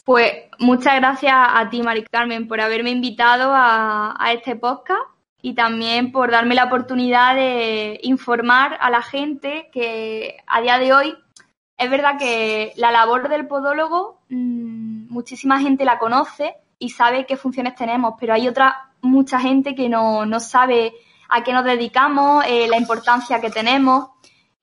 Pues 0.06 0.34
muchas 0.60 0.98
gracias 0.98 1.34
a 1.36 1.68
ti, 1.72 1.82
Mari 1.82 2.04
Carmen, 2.04 2.48
por 2.48 2.62
haberme 2.62 2.92
invitado 2.92 3.54
a, 3.56 4.16
a 4.24 4.34
este 4.34 4.56
podcast 4.56 5.13
y 5.46 5.56
también 5.56 6.14
por 6.14 6.32
darme 6.32 6.56
la 6.56 6.64
oportunidad 6.64 7.36
de 7.36 8.00
informar 8.02 8.78
a 8.80 8.90
la 8.90 9.02
gente 9.02 9.70
que 9.74 10.38
a 10.48 10.62
día 10.62 10.80
de 10.80 10.94
hoy 10.94 11.18
es 11.78 11.90
verdad 11.90 12.18
que 12.18 12.72
la 12.78 12.92
labor 12.92 13.28
del 13.28 13.46
podólogo 13.46 14.22
mmm, 14.30 15.12
muchísima 15.12 15.60
gente 15.60 15.84
la 15.84 16.00
conoce 16.00 16.56
y 16.80 16.92
sabe 16.92 17.26
qué 17.26 17.36
funciones 17.36 17.76
tenemos, 17.76 18.14
pero 18.18 18.34
hay 18.34 18.48
otra 18.48 18.90
mucha 19.02 19.38
gente 19.38 19.76
que 19.76 19.90
no, 19.90 20.26
no 20.26 20.40
sabe 20.40 20.94
a 21.28 21.44
qué 21.44 21.52
nos 21.52 21.66
dedicamos, 21.66 22.46
eh, 22.48 22.70
la 22.70 22.78
importancia 22.78 23.42
que 23.42 23.50
tenemos. 23.50 24.12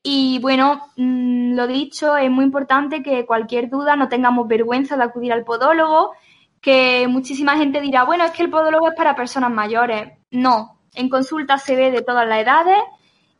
Y 0.02 0.38
bueno, 0.40 0.80
mmm, 0.96 1.52
lo 1.56 1.66
dicho, 1.66 2.16
es 2.16 2.30
muy 2.30 2.46
importante 2.46 3.02
que 3.02 3.26
cualquier 3.26 3.68
duda 3.68 3.96
no 3.96 4.08
tengamos 4.08 4.48
vergüenza 4.48 4.96
de 4.96 5.04
acudir 5.04 5.34
al 5.34 5.44
podólogo, 5.44 6.14
que 6.60 7.06
muchísima 7.08 7.56
gente 7.56 7.80
dirá, 7.80 8.04
bueno, 8.04 8.24
es 8.24 8.32
que 8.32 8.42
el 8.42 8.50
podólogo 8.50 8.88
es 8.88 8.94
para 8.94 9.16
personas 9.16 9.50
mayores. 9.50 10.12
No, 10.30 10.80
en 10.94 11.08
consulta 11.08 11.58
se 11.58 11.76
ve 11.76 11.90
de 11.90 12.02
todas 12.02 12.28
las 12.28 12.42
edades 12.42 12.78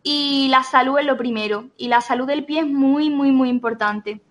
y 0.02 0.48
la 0.48 0.62
salud 0.62 0.98
es 0.98 1.04
lo 1.04 1.16
primero. 1.16 1.70
Y 1.76 1.88
la 1.88 2.00
salud 2.00 2.26
del 2.26 2.44
pie 2.44 2.61
es 2.61 2.66
muy, 2.66 3.11
muy, 3.11 3.33
muy 3.33 3.48
importante. 3.48 4.22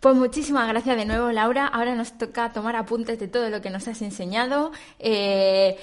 Pues 0.00 0.16
muchísimas 0.16 0.68
gracias 0.68 0.96
de 0.96 1.04
nuevo, 1.04 1.30
Laura. 1.30 1.66
Ahora 1.66 1.94
nos 1.94 2.16
toca 2.16 2.52
tomar 2.52 2.76
apuntes 2.76 3.18
de 3.18 3.28
todo 3.28 3.50
lo 3.50 3.60
que 3.60 3.70
nos 3.70 3.86
has 3.86 4.00
enseñado. 4.02 4.72
Eh, 4.98 5.76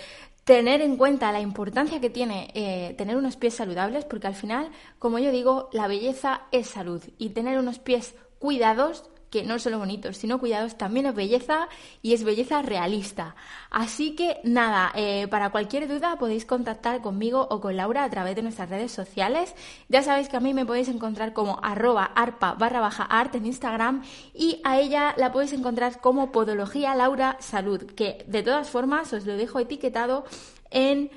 tener 0.44 0.82
en 0.82 0.98
cuenta 0.98 1.32
la 1.32 1.42
importancia 1.42 2.00
que 2.00 2.10
tiene 2.10 2.50
eh, 2.54 2.96
tener 2.98 3.18
unos 3.18 3.36
pies 3.36 3.54
saludables, 3.54 4.06
porque 4.06 4.28
al 4.28 4.34
final, 4.34 4.70
como 4.98 5.20
yo 5.20 5.32
digo, 5.32 5.70
la 5.72 5.88
belleza 5.88 6.42
es 6.52 6.68
salud 6.68 7.04
y 7.18 7.30
tener 7.30 7.60
unos 7.60 7.80
pies 7.80 8.16
cuidados 8.40 9.10
que 9.30 9.44
no 9.44 9.60
solo 9.60 9.80
bonitos, 9.80 10.18
sino 10.18 10.40
cuidados, 10.40 10.78
también 10.78 11.06
es 11.06 11.16
belleza 11.16 11.68
y 12.02 12.14
es 12.14 12.24
belleza 12.24 12.62
realista. 12.62 13.36
Así 13.70 14.16
que 14.16 14.40
nada, 14.44 14.92
eh, 14.96 15.28
para 15.30 15.50
cualquier 15.50 15.88
duda 15.88 16.18
podéis 16.18 16.46
contactar 16.46 17.02
conmigo 17.02 17.48
o 17.50 17.60
con 17.60 17.76
Laura 17.76 18.04
a 18.04 18.10
través 18.10 18.36
de 18.36 18.42
nuestras 18.42 18.70
redes 18.70 18.92
sociales. 18.92 19.54
Ya 19.90 20.04
sabéis 20.04 20.30
que 20.30 20.38
a 20.38 20.42
mí 20.42 20.54
me 20.54 20.66
podéis 20.66 20.88
encontrar 20.88 21.34
como 21.34 21.60
arroba 21.64 22.04
arpa 22.04 22.54
barra 22.54 22.80
baja 22.80 23.04
art 23.04 23.36
en 23.36 23.46
Instagram 23.46 24.04
y 24.34 24.62
a 24.64 24.80
ella 24.80 25.14
la 25.18 25.32
podéis 25.32 25.54
encontrar 25.54 26.00
como 26.00 26.32
Podología 26.32 26.96
Laura 26.96 27.38
Salud, 27.40 27.84
que 27.84 28.26
de 28.28 28.44
todas 28.44 28.70
formas 28.70 29.12
os 29.14 29.26
lo 29.26 29.36
dejo 29.36 29.60
etiquetado 29.60 30.26
en 30.72 31.12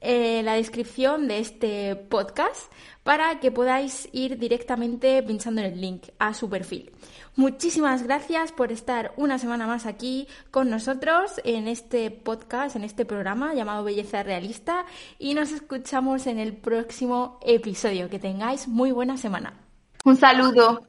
eh, 0.00 0.42
la 0.44 0.54
descripción 0.54 1.26
de 1.26 1.40
este 1.40 1.96
podcast 1.96 2.72
para 3.02 3.40
que 3.40 3.50
podáis 3.50 4.08
ir 4.12 4.38
directamente 4.38 5.22
pinchando 5.24 5.60
en 5.60 5.72
el 5.72 5.80
link 5.80 6.04
a 6.20 6.34
su 6.34 6.48
perfil. 6.48 6.92
Muchísimas 7.38 8.02
gracias 8.02 8.50
por 8.50 8.72
estar 8.72 9.12
una 9.16 9.38
semana 9.38 9.68
más 9.68 9.86
aquí 9.86 10.26
con 10.50 10.70
nosotros 10.70 11.40
en 11.44 11.68
este 11.68 12.10
podcast, 12.10 12.74
en 12.74 12.82
este 12.82 13.04
programa 13.04 13.54
llamado 13.54 13.84
Belleza 13.84 14.24
Realista 14.24 14.86
y 15.20 15.34
nos 15.34 15.52
escuchamos 15.52 16.26
en 16.26 16.40
el 16.40 16.56
próximo 16.56 17.38
episodio. 17.46 18.10
Que 18.10 18.18
tengáis 18.18 18.66
muy 18.66 18.90
buena 18.90 19.16
semana. 19.16 19.52
Un 20.04 20.16
saludo. 20.16 20.82